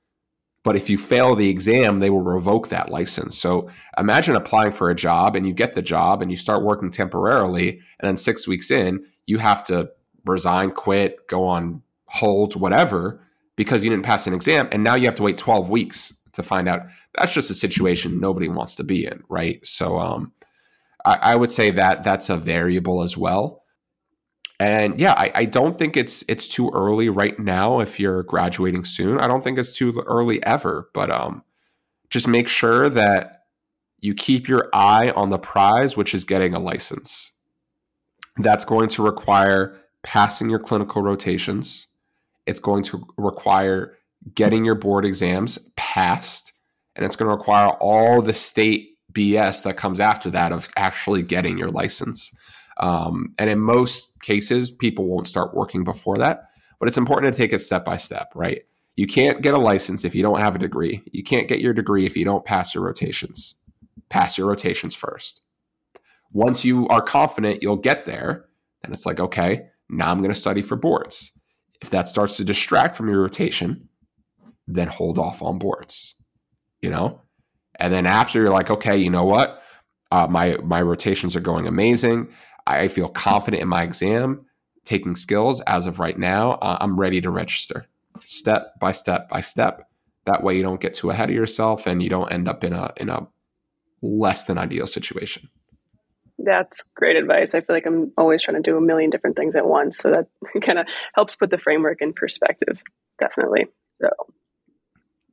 But 0.64 0.76
if 0.76 0.90
you 0.90 0.98
fail 0.98 1.34
the 1.34 1.48
exam, 1.48 2.00
they 2.00 2.10
will 2.10 2.20
revoke 2.22 2.68
that 2.68 2.90
license. 2.90 3.38
So 3.38 3.68
imagine 3.98 4.36
applying 4.36 4.72
for 4.72 4.90
a 4.90 4.94
job 4.94 5.34
and 5.34 5.46
you 5.46 5.52
get 5.52 5.74
the 5.74 5.82
job 5.82 6.22
and 6.22 6.30
you 6.30 6.36
start 6.36 6.62
working 6.62 6.90
temporarily. 6.90 7.70
And 7.70 8.08
then 8.08 8.16
six 8.16 8.46
weeks 8.46 8.70
in, 8.70 9.04
you 9.26 9.38
have 9.38 9.64
to 9.64 9.90
resign, 10.24 10.70
quit, 10.70 11.26
go 11.28 11.46
on 11.46 11.82
hold, 12.06 12.54
whatever, 12.54 13.24
because 13.56 13.82
you 13.82 13.90
didn't 13.90 14.04
pass 14.04 14.26
an 14.26 14.34
exam. 14.34 14.68
And 14.70 14.84
now 14.84 14.94
you 14.94 15.06
have 15.06 15.14
to 15.16 15.22
wait 15.22 15.38
12 15.38 15.68
weeks 15.68 16.14
to 16.32 16.42
find 16.42 16.68
out. 16.68 16.82
That's 17.16 17.32
just 17.32 17.50
a 17.50 17.54
situation 17.54 18.20
nobody 18.20 18.48
wants 18.48 18.74
to 18.76 18.84
be 18.84 19.06
in, 19.06 19.22
right? 19.28 19.64
So, 19.66 19.98
um, 19.98 20.32
I, 21.04 21.18
I 21.22 21.36
would 21.36 21.50
say 21.50 21.70
that 21.72 22.04
that's 22.04 22.30
a 22.30 22.36
variable 22.36 23.02
as 23.02 23.16
well. 23.16 23.62
And 24.60 25.00
yeah, 25.00 25.14
I, 25.16 25.32
I, 25.34 25.44
don't 25.44 25.76
think 25.76 25.96
it's 25.96 26.24
it's 26.28 26.46
too 26.46 26.70
early 26.72 27.08
right 27.08 27.36
now 27.36 27.80
if 27.80 27.98
you're 27.98 28.22
graduating 28.22 28.84
soon. 28.84 29.18
I 29.18 29.26
don't 29.26 29.42
think 29.42 29.58
it's 29.58 29.72
too 29.72 29.92
early 30.06 30.40
ever, 30.44 30.88
but 30.94 31.10
um, 31.10 31.42
just 32.10 32.28
make 32.28 32.46
sure 32.46 32.88
that 32.88 33.46
you 33.98 34.14
keep 34.14 34.46
your 34.46 34.68
eye 34.72 35.10
on 35.10 35.30
the 35.30 35.38
prize, 35.38 35.96
which 35.96 36.14
is 36.14 36.24
getting 36.24 36.54
a 36.54 36.60
license. 36.60 37.32
That's 38.36 38.64
going 38.64 38.88
to 38.90 39.02
require 39.02 39.80
passing 40.04 40.48
your 40.48 40.60
clinical 40.60 41.02
rotations. 41.02 41.88
It's 42.46 42.60
going 42.60 42.84
to 42.84 43.06
require 43.16 43.98
getting 44.34 44.64
your 44.64 44.74
board 44.74 45.04
exams 45.04 45.58
passed, 45.76 46.52
and 46.96 47.04
it's 47.04 47.16
going 47.16 47.28
to 47.30 47.36
require 47.36 47.70
all 47.80 48.22
the 48.22 48.34
state 48.34 48.98
BS 49.12 49.62
that 49.64 49.76
comes 49.76 50.00
after 50.00 50.30
that 50.30 50.52
of 50.52 50.68
actually 50.76 51.22
getting 51.22 51.58
your 51.58 51.68
license. 51.68 52.32
Um, 52.78 53.34
and 53.38 53.50
in 53.50 53.60
most 53.60 54.20
cases, 54.22 54.70
people 54.70 55.06
won't 55.06 55.28
start 55.28 55.54
working 55.54 55.84
before 55.84 56.18
that, 56.18 56.50
but 56.78 56.88
it's 56.88 56.98
important 56.98 57.32
to 57.32 57.36
take 57.36 57.52
it 57.52 57.60
step 57.60 57.84
by 57.84 57.96
step, 57.96 58.32
right? 58.34 58.62
You 58.96 59.06
can't 59.06 59.42
get 59.42 59.54
a 59.54 59.58
license 59.58 60.04
if 60.04 60.14
you 60.14 60.22
don't 60.22 60.40
have 60.40 60.54
a 60.54 60.58
degree. 60.58 61.02
You 61.12 61.22
can't 61.22 61.48
get 61.48 61.60
your 61.60 61.72
degree 61.72 62.06
if 62.06 62.16
you 62.16 62.24
don't 62.24 62.44
pass 62.44 62.74
your 62.74 62.84
rotations. 62.84 63.56
Pass 64.08 64.36
your 64.36 64.48
rotations 64.48 64.94
first. 64.94 65.42
Once 66.32 66.64
you 66.64 66.86
are 66.88 67.02
confident 67.02 67.62
you'll 67.62 67.76
get 67.76 68.04
there, 68.04 68.46
then 68.82 68.92
it's 68.92 69.06
like, 69.06 69.20
okay, 69.20 69.66
now 69.88 70.10
I'm 70.10 70.18
going 70.18 70.30
to 70.30 70.34
study 70.34 70.62
for 70.62 70.76
boards. 70.76 71.32
If 71.80 71.90
that 71.90 72.08
starts 72.08 72.36
to 72.36 72.44
distract 72.44 72.96
from 72.96 73.08
your 73.08 73.22
rotation, 73.22 73.88
then 74.66 74.88
hold 74.88 75.18
off 75.18 75.42
on 75.42 75.58
boards. 75.58 76.16
You 76.80 76.90
know, 76.90 77.20
and 77.76 77.92
then 77.92 78.06
after 78.06 78.40
you're 78.40 78.50
like, 78.50 78.70
okay, 78.70 78.96
you 78.96 79.10
know 79.10 79.24
what? 79.24 79.62
Uh, 80.10 80.26
my 80.28 80.56
my 80.62 80.82
rotations 80.82 81.34
are 81.36 81.40
going 81.40 81.66
amazing. 81.66 82.28
I 82.66 82.88
feel 82.88 83.08
confident 83.08 83.62
in 83.62 83.68
my 83.68 83.82
exam, 83.82 84.46
taking 84.84 85.16
skills 85.16 85.60
as 85.62 85.86
of 85.86 85.98
right 85.98 86.18
now. 86.18 86.52
Uh, 86.52 86.78
I'm 86.80 86.98
ready 86.98 87.20
to 87.20 87.30
register, 87.30 87.86
step 88.24 88.78
by 88.78 88.92
step 88.92 89.28
by 89.28 89.40
step. 89.40 89.88
That 90.26 90.44
way, 90.44 90.56
you 90.56 90.62
don't 90.62 90.80
get 90.80 90.94
too 90.94 91.10
ahead 91.10 91.30
of 91.30 91.34
yourself, 91.34 91.86
and 91.86 92.02
you 92.02 92.08
don't 92.08 92.30
end 92.30 92.48
up 92.48 92.62
in 92.62 92.72
a 92.72 92.92
in 92.98 93.08
a 93.08 93.26
less 94.02 94.44
than 94.44 94.58
ideal 94.58 94.86
situation. 94.86 95.48
That's 96.38 96.82
great 96.94 97.16
advice. 97.16 97.54
I 97.54 97.60
feel 97.60 97.76
like 97.76 97.86
I'm 97.86 98.12
always 98.18 98.42
trying 98.42 98.62
to 98.62 98.70
do 98.70 98.76
a 98.76 98.80
million 98.80 99.10
different 99.10 99.36
things 99.36 99.56
at 99.56 99.66
once, 99.66 99.98
so 99.98 100.10
that 100.10 100.26
kind 100.62 100.78
of 100.78 100.86
helps 101.14 101.36
put 101.36 101.50
the 101.50 101.58
framework 101.58 102.02
in 102.02 102.12
perspective. 102.12 102.82
Definitely. 103.18 103.66
So 104.00 104.08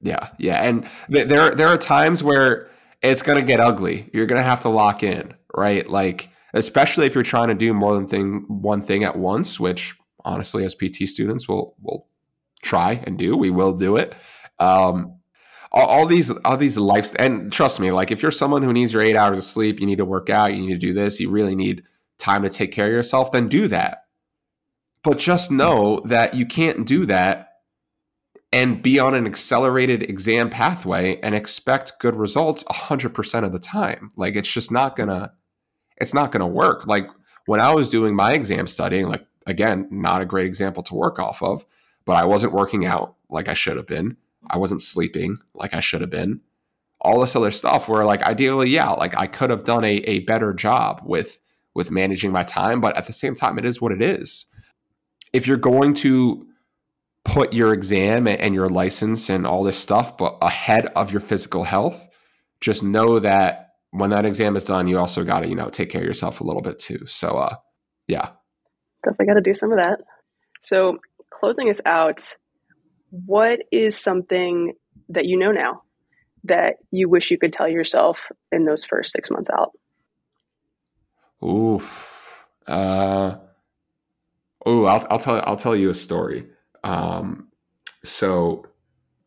yeah, 0.01 0.29
yeah, 0.37 0.63
and 0.63 0.87
th- 1.11 1.27
there 1.27 1.51
there 1.51 1.67
are 1.67 1.77
times 1.77 2.23
where 2.23 2.69
it's 3.01 3.21
going 3.21 3.39
to 3.39 3.45
get 3.45 3.59
ugly. 3.59 4.09
You're 4.13 4.25
going 4.25 4.41
to 4.41 4.47
have 4.47 4.61
to 4.61 4.69
lock 4.69 5.03
in, 5.03 5.33
right? 5.55 5.89
Like 5.89 6.29
especially 6.53 7.05
if 7.05 7.15
you're 7.15 7.23
trying 7.23 7.49
to 7.49 7.53
do 7.53 7.73
more 7.73 7.93
than 7.93 8.07
thing 8.07 8.45
one 8.47 8.81
thing 8.81 9.03
at 9.03 9.17
once, 9.17 9.59
which 9.59 9.95
honestly, 10.23 10.63
as 10.63 10.75
PT 10.75 11.07
students, 11.07 11.47
will 11.47 11.75
will 11.81 12.07
try 12.61 13.01
and 13.03 13.17
do. 13.17 13.35
We 13.35 13.49
will 13.49 13.73
do 13.73 13.97
it. 13.97 14.13
Um, 14.59 15.19
all, 15.71 15.85
all, 15.85 16.05
these 16.05 16.31
all 16.43 16.57
these 16.57 16.77
life 16.77 17.13
and 17.19 17.51
trust 17.51 17.79
me, 17.79 17.91
like 17.91 18.11
if 18.11 18.21
you're 18.21 18.31
someone 18.31 18.63
who 18.63 18.73
needs 18.73 18.93
your 18.93 19.03
eight 19.03 19.15
hours 19.15 19.37
of 19.37 19.43
sleep, 19.43 19.79
you 19.79 19.85
need 19.85 19.99
to 19.99 20.05
work 20.05 20.29
out, 20.29 20.53
you 20.53 20.61
need 20.61 20.73
to 20.73 20.77
do 20.77 20.93
this, 20.93 21.19
you 21.19 21.29
really 21.29 21.55
need 21.55 21.83
time 22.17 22.43
to 22.43 22.49
take 22.49 22.71
care 22.71 22.87
of 22.87 22.91
yourself, 22.91 23.31
then 23.31 23.47
do 23.47 23.67
that. 23.67 24.05
But 25.03 25.19
just 25.19 25.51
know 25.51 26.01
that 26.05 26.33
you 26.33 26.45
can't 26.45 26.85
do 26.85 27.05
that 27.05 27.48
and 28.51 28.81
be 28.81 28.99
on 28.99 29.13
an 29.13 29.27
accelerated 29.27 30.03
exam 30.03 30.49
pathway 30.49 31.19
and 31.21 31.35
expect 31.35 31.99
good 31.99 32.15
results 32.15 32.63
100% 32.63 33.43
of 33.43 33.51
the 33.51 33.59
time. 33.59 34.11
Like 34.15 34.35
it's 34.35 34.51
just 34.51 34.71
not 34.71 34.95
to 34.97 35.31
it's 35.97 36.13
not 36.13 36.31
to 36.31 36.45
work. 36.45 36.87
Like 36.87 37.09
when 37.45 37.59
I 37.59 37.73
was 37.73 37.89
doing 37.89 38.15
my 38.15 38.33
exam 38.33 38.67
studying, 38.67 39.07
like 39.07 39.25
again, 39.45 39.87
not 39.91 40.21
a 40.21 40.25
great 40.25 40.45
example 40.45 40.81
to 40.83 40.95
work 40.95 41.19
off 41.19 41.43
of, 41.43 41.65
but 42.05 42.13
I 42.13 42.25
wasn't 42.25 42.53
working 42.53 42.85
out 42.85 43.15
like 43.29 43.47
I 43.47 43.53
should 43.53 43.77
have 43.77 43.87
been. 43.87 44.17
I 44.49 44.57
wasn't 44.57 44.81
sleeping 44.81 45.37
like 45.53 45.73
I 45.73 45.79
should 45.79 46.01
have 46.01 46.09
been. 46.09 46.41
All 47.01 47.19
this 47.19 47.35
other 47.35 47.51
stuff 47.51 47.87
where 47.87 48.05
like 48.05 48.23
ideally, 48.23 48.69
yeah, 48.69 48.89
like 48.91 49.15
I 49.15 49.27
could 49.27 49.49
have 49.51 49.63
done 49.63 49.83
a, 49.83 49.97
a 49.97 50.19
better 50.19 50.53
job 50.53 51.01
with 51.03 51.39
with 51.75 51.91
managing 51.91 52.31
my 52.31 52.43
time, 52.43 52.81
but 52.81 52.97
at 52.97 53.05
the 53.05 53.13
same 53.13 53.35
time, 53.35 53.59
it 53.59 53.65
is 53.65 53.79
what 53.79 53.91
it 53.91 54.01
is. 54.01 54.45
If 55.31 55.45
you're 55.45 55.57
going 55.57 55.93
to 55.95 56.48
put 57.23 57.53
your 57.53 57.73
exam 57.73 58.27
and 58.27 58.55
your 58.55 58.69
license 58.69 59.29
and 59.29 59.45
all 59.45 59.63
this 59.63 59.77
stuff 59.77 60.17
but 60.17 60.37
ahead 60.41 60.87
of 60.95 61.11
your 61.11 61.21
physical 61.21 61.63
health, 61.63 62.07
just 62.61 62.83
know 62.83 63.19
that 63.19 63.69
when 63.91 64.11
that 64.11 64.25
exam 64.25 64.55
is 64.55 64.65
done, 64.65 64.87
you 64.87 64.97
also 64.97 65.23
got 65.23 65.39
to, 65.39 65.47
you 65.47 65.55
know, 65.55 65.69
take 65.69 65.89
care 65.89 66.01
of 66.01 66.07
yourself 66.07 66.41
a 66.41 66.43
little 66.43 66.61
bit 66.61 66.77
too. 66.77 67.05
So, 67.07 67.37
uh, 67.37 67.55
yeah. 68.07 68.29
Definitely 69.03 69.25
got 69.27 69.33
to 69.35 69.41
do 69.41 69.53
some 69.53 69.71
of 69.71 69.77
that. 69.77 69.99
So, 70.61 70.99
closing 71.31 71.69
us 71.69 71.81
out, 71.85 72.35
what 73.11 73.59
is 73.71 73.97
something 73.97 74.73
that 75.09 75.25
you 75.25 75.37
know 75.37 75.51
now 75.51 75.83
that 76.43 76.75
you 76.91 77.09
wish 77.09 77.31
you 77.31 77.37
could 77.37 77.53
tell 77.53 77.67
yourself 77.67 78.17
in 78.51 78.65
those 78.65 78.83
first 78.83 79.11
six 79.11 79.31
months 79.31 79.49
out? 79.49 79.71
Ooh, 81.43 81.81
uh, 82.67 83.37
oh, 84.65 84.85
I'll, 84.85 85.07
I'll 85.09 85.19
tell 85.19 85.41
I'll 85.45 85.57
tell 85.57 85.75
you 85.75 85.89
a 85.89 85.95
story. 85.95 86.47
Um, 86.83 87.49
so 88.03 88.65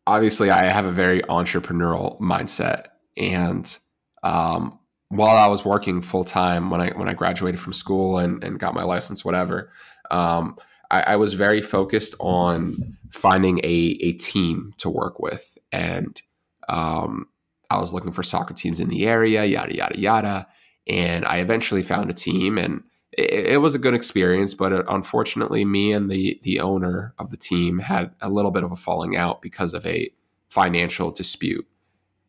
obviously, 0.07 0.49
I 0.49 0.65
have 0.65 0.85
a 0.85 0.91
very 0.91 1.21
entrepreneurial 1.21 2.19
mindset, 2.19 2.87
and 3.17 3.77
um, 4.23 4.79
while 5.09 5.35
I 5.35 5.47
was 5.47 5.63
working 5.63 6.01
full 6.01 6.23
time 6.23 6.69
when 6.69 6.81
I 6.81 6.89
when 6.89 7.07
I 7.07 7.13
graduated 7.13 7.59
from 7.59 7.73
school 7.73 8.17
and, 8.17 8.43
and 8.43 8.59
got 8.59 8.73
my 8.73 8.83
license, 8.83 9.23
whatever, 9.23 9.71
um, 10.11 10.57
I, 10.89 11.01
I, 11.01 11.15
was 11.17 11.33
very 11.33 11.61
focused 11.61 12.15
on 12.19 12.97
finding 13.11 13.59
a 13.59 13.97
a 14.01 14.13
team 14.13 14.73
to 14.79 14.89
work 14.89 15.19
with, 15.19 15.57
and 15.71 16.21
um, 16.69 17.27
I 17.69 17.77
was 17.77 17.93
looking 17.93 18.11
for 18.11 18.23
soccer 18.23 18.53
teams 18.53 18.79
in 18.79 18.89
the 18.89 19.05
area, 19.05 19.45
yada 19.45 19.75
yada 19.75 19.99
yada, 19.99 20.47
and 20.87 21.25
I 21.25 21.37
eventually 21.37 21.83
found 21.83 22.09
a 22.09 22.13
team 22.13 22.57
and 22.57 22.83
it, 23.17 23.47
it, 23.47 23.57
was 23.61 23.75
a 23.75 23.79
good 23.79 23.93
experience, 23.93 24.53
but 24.53 24.71
it, 24.71 24.85
unfortunately, 24.89 25.65
me 25.65 25.91
and 25.91 26.09
the 26.09 26.39
the 26.43 26.59
owner 26.59 27.13
of 27.19 27.29
the 27.29 27.37
team 27.37 27.79
had 27.79 28.11
a 28.21 28.29
little 28.29 28.51
bit 28.51 28.63
of 28.63 28.71
a 28.71 28.75
falling 28.75 29.15
out 29.15 29.41
because 29.41 29.73
of 29.73 29.85
a 29.85 30.09
financial 30.49 31.11
dispute. 31.11 31.67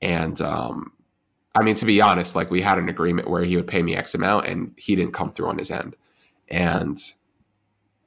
And 0.00 0.40
um, 0.40 0.92
I 1.54 1.62
mean, 1.62 1.74
to 1.76 1.84
be 1.84 2.00
honest, 2.00 2.34
like 2.34 2.50
we 2.50 2.60
had 2.60 2.78
an 2.78 2.88
agreement 2.88 3.28
where 3.28 3.44
he 3.44 3.56
would 3.56 3.66
pay 3.66 3.82
me 3.82 3.96
X 3.96 4.14
amount, 4.14 4.46
and 4.46 4.72
he 4.76 4.96
didn't 4.96 5.14
come 5.14 5.30
through 5.30 5.48
on 5.48 5.58
his 5.58 5.70
end. 5.70 5.96
And 6.48 6.98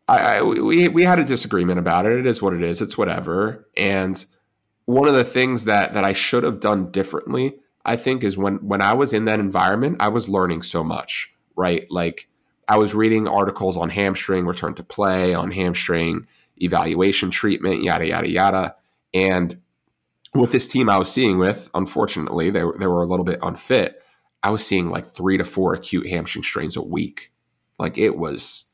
I, 0.08 0.38
I 0.38 0.42
we 0.42 0.88
we 0.88 1.04
had 1.04 1.20
a 1.20 1.24
disagreement 1.26 1.80
about 1.80 2.06
it. 2.06 2.14
It 2.14 2.26
is 2.26 2.42
what 2.42 2.54
it 2.54 2.62
is. 2.62 2.82
It's 2.82 2.98
whatever. 2.98 3.68
And 3.76 4.24
one 4.86 5.08
of 5.08 5.16
the 5.16 5.24
things 5.24 5.66
that 5.66 5.94
that 5.94 6.04
I 6.04 6.14
should 6.14 6.44
have 6.44 6.60
done 6.60 6.92
differently, 6.92 7.56
I 7.86 7.96
think, 7.98 8.24
is 8.24 8.38
when 8.38 8.56
when 8.58 8.82
I 8.82 8.94
was 8.94 9.14
in 9.14 9.26
that 9.26 9.40
environment, 9.40 9.98
I 10.00 10.10
was 10.10 10.30
learning 10.30 10.62
so 10.64 10.84
much. 10.84 11.34
Right, 11.56 11.90
like 11.90 12.30
I 12.68 12.78
was 12.78 12.94
reading 12.94 13.28
articles 13.28 13.78
on 13.78 13.90
hamstring 13.90 14.46
return 14.46 14.74
to 14.76 14.84
play, 14.84 15.34
on 15.34 15.52
hamstring 15.52 16.28
evaluation 16.58 17.32
treatment, 17.32 17.84
yada 17.84 18.08
yada 18.08 18.30
yada. 18.30 18.76
And 19.14 19.62
with 20.34 20.52
this 20.52 20.68
team 20.68 20.90
I 20.90 20.98
was 20.98 21.12
seeing 21.12 21.38
with, 21.38 21.70
unfortunately, 21.74 22.50
they, 22.50 22.64
they 22.80 22.88
were 22.88 23.04
a 23.04 23.08
little 23.08 23.26
bit 23.26 23.40
unfit. 23.42 24.02
I 24.44 24.50
was 24.50 24.66
seeing 24.66 24.90
like 24.90 25.06
three 25.06 25.38
to 25.38 25.46
four 25.46 25.74
acute 25.74 26.08
hamstring 26.08 26.44
strains 26.44 26.76
a 26.76 26.82
week. 26.82 27.32
Like 27.80 27.98
it 27.98 28.18
was 28.18 28.66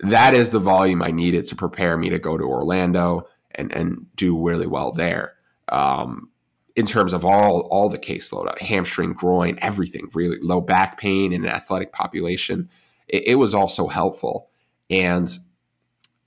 that 0.00 0.34
is 0.34 0.50
the 0.50 0.58
volume 0.58 1.02
I 1.02 1.10
needed 1.10 1.44
to 1.46 1.56
prepare 1.56 1.96
me 1.96 2.08
to 2.10 2.18
go 2.18 2.36
to 2.36 2.44
Orlando 2.44 3.28
and 3.52 3.72
and 3.72 4.06
do 4.16 4.40
really 4.40 4.66
well 4.66 4.92
there. 4.92 5.34
Um, 5.70 6.30
in 6.76 6.86
terms 6.86 7.12
of 7.12 7.24
all 7.24 7.62
all 7.70 7.88
the 7.88 7.98
caseload, 7.98 8.58
hamstring, 8.58 9.12
groin, 9.12 9.58
everything, 9.60 10.08
really 10.14 10.38
low 10.40 10.60
back 10.60 10.98
pain 10.98 11.32
in 11.32 11.44
an 11.44 11.50
athletic 11.50 11.92
population 11.92 12.68
it, 13.08 13.28
it 13.28 13.34
was 13.36 13.54
also 13.54 13.88
helpful. 13.88 14.50
And 14.90 15.30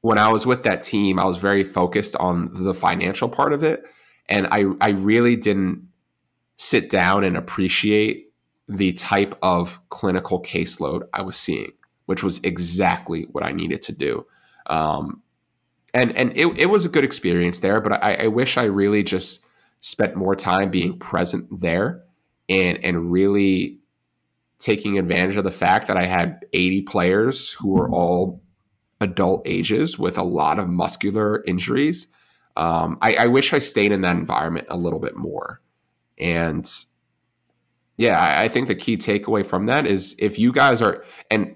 when 0.02 0.18
I 0.18 0.30
was 0.30 0.46
with 0.46 0.64
that 0.64 0.82
team, 0.82 1.20
I 1.20 1.26
was 1.26 1.38
very 1.38 1.64
focused 1.64 2.16
on 2.16 2.50
the 2.52 2.74
financial 2.74 3.30
part 3.30 3.54
of 3.54 3.64
it. 3.64 3.84
And 4.28 4.48
I, 4.52 4.66
I 4.80 4.90
really 4.90 5.36
didn't 5.36 5.88
sit 6.58 6.90
down 6.90 7.24
and 7.24 7.38
appreciate 7.38 8.32
the 8.68 8.94
type 8.94 9.38
of 9.42 9.80
clinical 9.90 10.42
caseload 10.42 11.04
I 11.14 11.22
was 11.22 11.36
seeing, 11.36 11.74
which 12.06 12.24
was 12.24 12.40
exactly 12.44 13.24
what 13.32 13.44
I 13.44 13.52
needed 13.52 13.82
to 13.84 13.94
do. 13.94 14.26
Um, 14.68 15.22
and 15.94 16.16
and 16.16 16.32
it, 16.38 16.48
it 16.58 16.68
was 16.68 16.86
a 16.86 16.90
good 16.90 17.04
experience 17.04 17.60
there, 17.60 17.82
but 17.82 18.02
I, 18.04 18.16
I 18.16 18.28
wish 18.28 18.58
I 18.58 18.64
really 18.64 19.04
just 19.04 19.44
spent 19.82 20.16
more 20.16 20.36
time 20.36 20.72
being 20.72 20.98
present 20.98 21.48
there 21.60 22.04
and 22.48 22.78
and 22.84 23.12
really 23.12 23.81
taking 24.62 25.00
advantage 25.00 25.36
of 25.36 25.44
the 25.44 25.52
fact 25.52 25.88
that 25.88 25.98
I 25.98 26.06
had 26.06 26.46
80 26.54 26.84
players 26.84 27.52
who 27.54 27.70
were 27.70 27.90
all 27.90 28.42
adult 29.00 29.42
ages 29.46 29.98
with 29.98 30.18
a 30.18 30.24
lot 30.24 30.60
of 30.60 30.70
muscular 30.70 31.44
injuries. 31.46 32.08
Um, 32.56 32.98
I, 33.02 33.16
I, 33.16 33.28
wish 33.28 33.54
I 33.54 33.60
stayed 33.60 33.92
in 33.92 34.02
that 34.02 34.18
environment 34.18 34.68
a 34.70 34.78
little 34.78 35.00
bit 35.00 35.16
more. 35.16 35.62
And 36.20 36.70
yeah, 37.98 38.20
I, 38.20 38.44
I 38.44 38.48
think 38.50 38.68
the 38.68 38.76
key 38.76 38.98
takeaway 38.98 39.44
from 39.44 39.66
that 39.66 39.88
is 39.88 40.16
if 40.20 40.38
you 40.38 40.52
guys 40.52 40.82
are, 40.82 41.04
and 41.32 41.56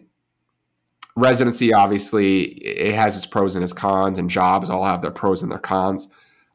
residency 1.15 1.73
obviously 1.73 2.43
it 2.43 2.95
has 2.95 3.15
its 3.15 3.27
pros 3.27 3.55
and 3.55 3.63
its 3.63 3.73
cons, 3.73 4.17
and 4.17 4.29
jobs 4.29 4.69
all 4.69 4.85
have 4.85 5.01
their 5.01 5.11
pros 5.11 5.43
and 5.43 5.51
their 5.51 5.59
cons. 5.59 6.07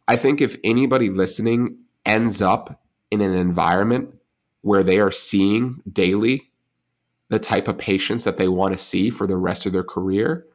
I 0.08 0.16
think 0.16 0.40
if 0.40 0.56
anybody 0.64 1.10
listening 1.10 1.78
ends 2.04 2.42
up 2.42 2.82
in 3.10 3.20
an 3.20 3.34
environment 3.34 4.14
where 4.62 4.82
they 4.82 5.00
are 5.00 5.10
seeing 5.10 5.82
daily 5.90 6.50
the 7.28 7.38
type 7.38 7.68
of 7.68 7.78
patients 7.78 8.24
that 8.24 8.36
they 8.36 8.48
want 8.48 8.72
to 8.74 8.78
see 8.78 9.08
for 9.08 9.26
the 9.26 9.36
rest 9.36 9.64
of 9.64 9.72
their 9.72 9.84
career, 9.84 10.46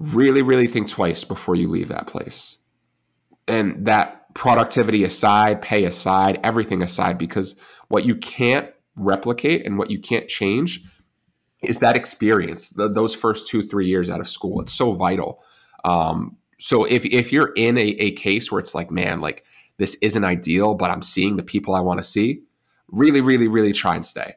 really, 0.00 0.42
really 0.42 0.66
think 0.66 0.88
twice 0.88 1.22
before 1.24 1.54
you 1.54 1.68
leave 1.68 1.88
that 1.88 2.08
place. 2.08 2.58
And 3.46 3.86
that 3.86 4.34
productivity 4.34 5.04
aside, 5.04 5.62
pay 5.62 5.84
aside, 5.84 6.40
everything 6.42 6.82
aside, 6.82 7.18
because 7.18 7.54
what 7.88 8.04
you 8.04 8.16
can't 8.16 8.68
replicate 8.96 9.64
and 9.64 9.78
what 9.78 9.90
you 9.90 10.00
can't 10.00 10.28
change 10.28 10.82
is 11.62 11.78
that 11.78 11.96
experience, 11.96 12.70
the, 12.70 12.88
those 12.88 13.14
first 13.14 13.46
two, 13.46 13.62
three 13.62 13.86
years 13.86 14.10
out 14.10 14.20
of 14.20 14.28
school. 14.28 14.60
It's 14.60 14.72
so 14.72 14.92
vital. 14.92 15.42
Um, 15.84 16.36
so 16.58 16.84
if, 16.84 17.04
if 17.04 17.32
you're 17.32 17.52
in 17.54 17.78
a, 17.78 17.82
a 17.82 18.10
case 18.12 18.50
where 18.50 18.58
it's 18.58 18.74
like, 18.74 18.90
man, 18.90 19.20
like 19.20 19.44
this 19.76 19.96
isn't 19.96 20.24
ideal, 20.24 20.74
but 20.74 20.90
I'm 20.90 21.02
seeing 21.02 21.36
the 21.36 21.42
people 21.42 21.74
I 21.74 21.80
want 21.80 21.98
to 21.98 22.04
see, 22.04 22.42
really, 22.88 23.20
really, 23.20 23.48
really 23.48 23.72
try 23.72 23.96
and 23.96 24.06
stay 24.06 24.34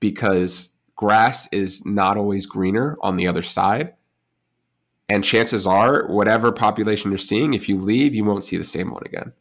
because 0.00 0.76
grass 0.96 1.48
is 1.52 1.84
not 1.86 2.16
always 2.16 2.46
greener 2.46 2.96
on 3.00 3.16
the 3.16 3.26
other 3.26 3.42
side. 3.42 3.94
And 5.08 5.22
chances 5.22 5.66
are, 5.66 6.06
whatever 6.06 6.52
population 6.52 7.10
you're 7.10 7.18
seeing, 7.18 7.54
if 7.54 7.68
you 7.68 7.76
leave, 7.76 8.14
you 8.14 8.24
won't 8.24 8.44
see 8.44 8.56
the 8.56 8.64
same 8.64 8.90
one 8.90 9.02
again. 9.04 9.32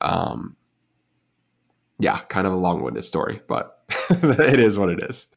Um, 0.00 0.56
yeah, 1.98 2.18
kind 2.28 2.46
of 2.46 2.52
a 2.52 2.56
long-winded 2.56 3.04
story, 3.04 3.40
but 3.48 3.82
it 4.10 4.60
is 4.60 4.78
what 4.78 4.90
it 4.90 5.02
is. 5.02 5.28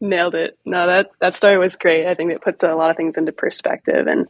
Nailed 0.00 0.34
it. 0.34 0.58
No, 0.64 0.86
that 0.86 1.10
that 1.20 1.34
story 1.34 1.56
was 1.56 1.76
great. 1.76 2.06
I 2.06 2.14
think 2.14 2.32
it 2.32 2.42
puts 2.42 2.62
a 2.62 2.74
lot 2.74 2.90
of 2.90 2.96
things 2.96 3.16
into 3.16 3.32
perspective, 3.32 4.06
and 4.06 4.26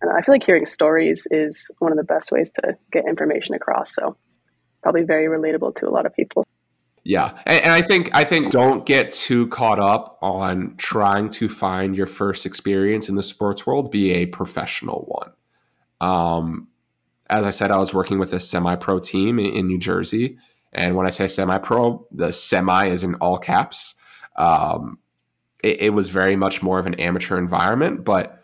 and 0.00 0.10
I 0.10 0.22
feel 0.22 0.34
like 0.34 0.44
hearing 0.44 0.66
stories 0.66 1.26
is 1.30 1.70
one 1.78 1.92
of 1.92 1.98
the 1.98 2.04
best 2.04 2.32
ways 2.32 2.50
to 2.52 2.76
get 2.92 3.06
information 3.06 3.54
across. 3.54 3.94
So 3.94 4.16
probably 4.82 5.02
very 5.02 5.26
relatable 5.26 5.76
to 5.76 5.88
a 5.88 5.90
lot 5.90 6.06
of 6.06 6.14
people. 6.14 6.46
Yeah, 7.02 7.38
and, 7.46 7.64
and, 7.64 7.72
I 7.72 7.80
think 7.80 8.10
I 8.14 8.24
think 8.24 8.50
don't 8.50 8.84
get 8.84 9.12
too 9.12 9.48
caught 9.48 9.78
up 9.78 10.18
on 10.20 10.74
trying 10.76 11.30
to 11.30 11.48
find 11.48 11.96
your 11.96 12.06
first 12.06 12.44
experience 12.44 13.08
in 13.08 13.14
the 13.14 13.22
sports 13.22 13.66
world. 13.66 13.90
Be 13.90 14.12
a 14.12 14.26
professional 14.26 15.06
one. 15.08 15.32
Um, 16.06 16.68
as 17.30 17.44
I 17.44 17.50
said, 17.50 17.70
I 17.70 17.78
was 17.78 17.94
working 17.94 18.18
with 18.18 18.34
a 18.34 18.40
semi-pro 18.40 18.98
team 18.98 19.38
in, 19.38 19.46
in 19.46 19.66
New 19.66 19.78
Jersey, 19.78 20.36
and 20.74 20.94
when 20.94 21.06
I 21.06 21.10
say 21.10 21.26
semi-pro, 21.26 22.06
the 22.10 22.32
semi 22.32 22.88
is 22.88 23.02
in 23.02 23.14
all 23.14 23.38
caps. 23.38 23.94
Um, 24.36 24.98
it, 25.62 25.80
it 25.80 25.90
was 25.94 26.10
very 26.10 26.36
much 26.36 26.62
more 26.62 26.78
of 26.78 26.86
an 26.86 26.94
amateur 26.94 27.38
environment, 27.38 28.04
but 28.04 28.39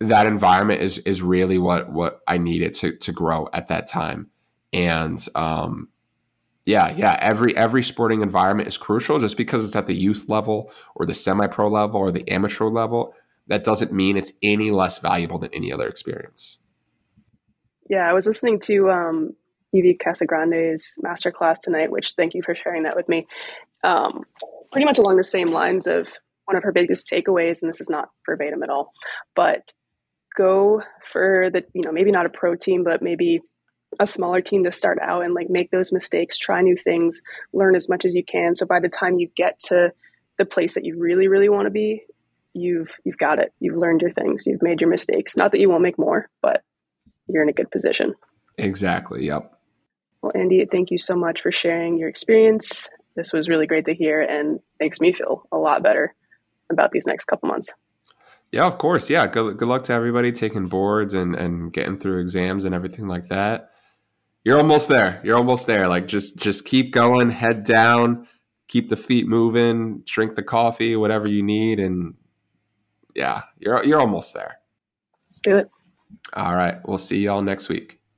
that 0.00 0.26
environment 0.26 0.82
is 0.82 0.98
is 0.98 1.22
really 1.22 1.58
what 1.58 1.90
what 1.90 2.20
I 2.28 2.38
needed 2.38 2.74
to 2.74 2.96
to 2.96 3.12
grow 3.12 3.48
at 3.52 3.68
that 3.68 3.86
time. 3.86 4.30
and 4.72 5.24
um, 5.34 5.88
yeah, 6.66 6.92
yeah, 6.96 7.16
every 7.20 7.56
every 7.56 7.82
sporting 7.82 8.22
environment 8.22 8.66
is 8.66 8.76
crucial. 8.76 9.20
Just 9.20 9.36
because 9.36 9.64
it's 9.64 9.76
at 9.76 9.86
the 9.86 9.94
youth 9.94 10.28
level 10.28 10.72
or 10.96 11.06
the 11.06 11.14
semi-pro 11.14 11.68
level 11.68 12.00
or 12.00 12.10
the 12.10 12.28
amateur 12.28 12.66
level, 12.66 13.14
that 13.46 13.62
doesn't 13.62 13.92
mean 13.92 14.16
it's 14.16 14.32
any 14.42 14.72
less 14.72 14.98
valuable 14.98 15.38
than 15.38 15.54
any 15.54 15.72
other 15.72 15.88
experience. 15.88 16.58
Yeah, 17.88 18.10
I 18.10 18.12
was 18.12 18.26
listening 18.26 18.58
to 18.60 18.90
um, 18.90 19.36
Evie 19.72 19.96
Casagrande's 19.96 20.98
masterclass 21.04 21.60
tonight, 21.62 21.92
which 21.92 22.14
thank 22.16 22.34
you 22.34 22.42
for 22.42 22.56
sharing 22.56 22.82
that 22.82 22.96
with 22.96 23.08
me. 23.08 23.28
Um, 23.84 24.24
pretty 24.72 24.86
much 24.86 24.98
along 24.98 25.18
the 25.18 25.24
same 25.24 25.46
lines 25.46 25.86
of 25.86 26.08
one 26.46 26.56
of 26.56 26.64
her 26.64 26.72
biggest 26.72 27.08
takeaways, 27.08 27.62
and 27.62 27.70
this 27.70 27.80
is 27.80 27.88
not 27.88 28.08
verbatim 28.26 28.64
at 28.64 28.70
all, 28.70 28.92
but 29.36 29.72
go 30.36 30.82
for 31.12 31.50
the, 31.52 31.64
you 31.72 31.82
know, 31.82 31.92
maybe 31.92 32.10
not 32.10 32.26
a 32.26 32.30
pro 32.30 32.54
team, 32.54 32.84
but 32.84 33.02
maybe 33.02 33.40
a 33.98 34.06
smaller 34.06 34.40
team 34.40 34.64
to 34.64 34.72
start 34.72 34.98
out 35.00 35.24
and 35.24 35.34
like 35.34 35.48
make 35.48 35.70
those 35.70 35.92
mistakes, 35.92 36.38
try 36.38 36.60
new 36.60 36.76
things, 36.76 37.20
learn 37.52 37.74
as 37.74 37.88
much 37.88 38.04
as 38.04 38.14
you 38.14 38.24
can. 38.24 38.54
So 38.54 38.66
by 38.66 38.80
the 38.80 38.88
time 38.88 39.18
you 39.18 39.28
get 39.36 39.58
to 39.66 39.92
the 40.38 40.44
place 40.44 40.74
that 40.74 40.84
you 40.84 40.98
really, 40.98 41.28
really 41.28 41.48
want 41.48 41.66
to 41.66 41.70
be, 41.70 42.02
you've 42.52 42.90
you've 43.04 43.18
got 43.18 43.38
it. 43.38 43.52
You've 43.60 43.76
learned 43.76 44.02
your 44.02 44.12
things. 44.12 44.46
You've 44.46 44.62
made 44.62 44.80
your 44.80 44.90
mistakes. 44.90 45.36
Not 45.36 45.52
that 45.52 45.60
you 45.60 45.68
won't 45.68 45.82
make 45.82 45.98
more, 45.98 46.28
but 46.42 46.62
you're 47.28 47.42
in 47.42 47.48
a 47.48 47.54
good 47.54 47.70
position. 47.70 48.14
Exactly. 48.58 49.26
Yep. 49.26 49.52
Well, 50.22 50.32
Andy, 50.34 50.66
thank 50.70 50.90
you 50.90 50.98
so 50.98 51.14
much 51.14 51.42
for 51.42 51.52
sharing 51.52 51.98
your 51.98 52.08
experience. 52.08 52.88
This 53.14 53.32
was 53.32 53.48
really 53.48 53.66
great 53.66 53.86
to 53.86 53.94
hear 53.94 54.20
and 54.20 54.60
makes 54.80 55.00
me 55.00 55.12
feel 55.12 55.46
a 55.52 55.56
lot 55.56 55.82
better 55.82 56.14
about 56.70 56.90
these 56.90 57.06
next 57.06 57.24
couple 57.26 57.48
months. 57.48 57.72
Yeah, 58.52 58.64
of 58.64 58.78
course. 58.78 59.10
Yeah. 59.10 59.26
Good, 59.26 59.56
good 59.56 59.68
luck 59.68 59.82
to 59.84 59.92
everybody 59.92 60.32
taking 60.32 60.68
boards 60.68 61.14
and, 61.14 61.34
and 61.34 61.72
getting 61.72 61.98
through 61.98 62.20
exams 62.20 62.64
and 62.64 62.74
everything 62.74 63.08
like 63.08 63.28
that. 63.28 63.70
You're 64.44 64.58
almost 64.58 64.88
there. 64.88 65.20
You're 65.24 65.36
almost 65.36 65.66
there. 65.66 65.88
Like 65.88 66.06
just 66.06 66.36
just 66.38 66.64
keep 66.64 66.92
going, 66.92 67.30
head 67.30 67.64
down, 67.64 68.28
keep 68.68 68.88
the 68.88 68.96
feet 68.96 69.26
moving, 69.26 70.02
drink 70.06 70.36
the 70.36 70.42
coffee, 70.44 70.94
whatever 70.94 71.28
you 71.28 71.42
need, 71.42 71.80
and 71.80 72.14
yeah, 73.16 73.42
you're 73.58 73.84
you're 73.84 74.00
almost 74.00 74.34
there. 74.34 74.58
Let's 75.28 75.40
do 75.40 75.56
it. 75.56 75.70
All 76.34 76.54
right. 76.54 76.76
We'll 76.86 76.98
see 76.98 77.18
y'all 77.18 77.42
next 77.42 77.68
week. 77.68 77.98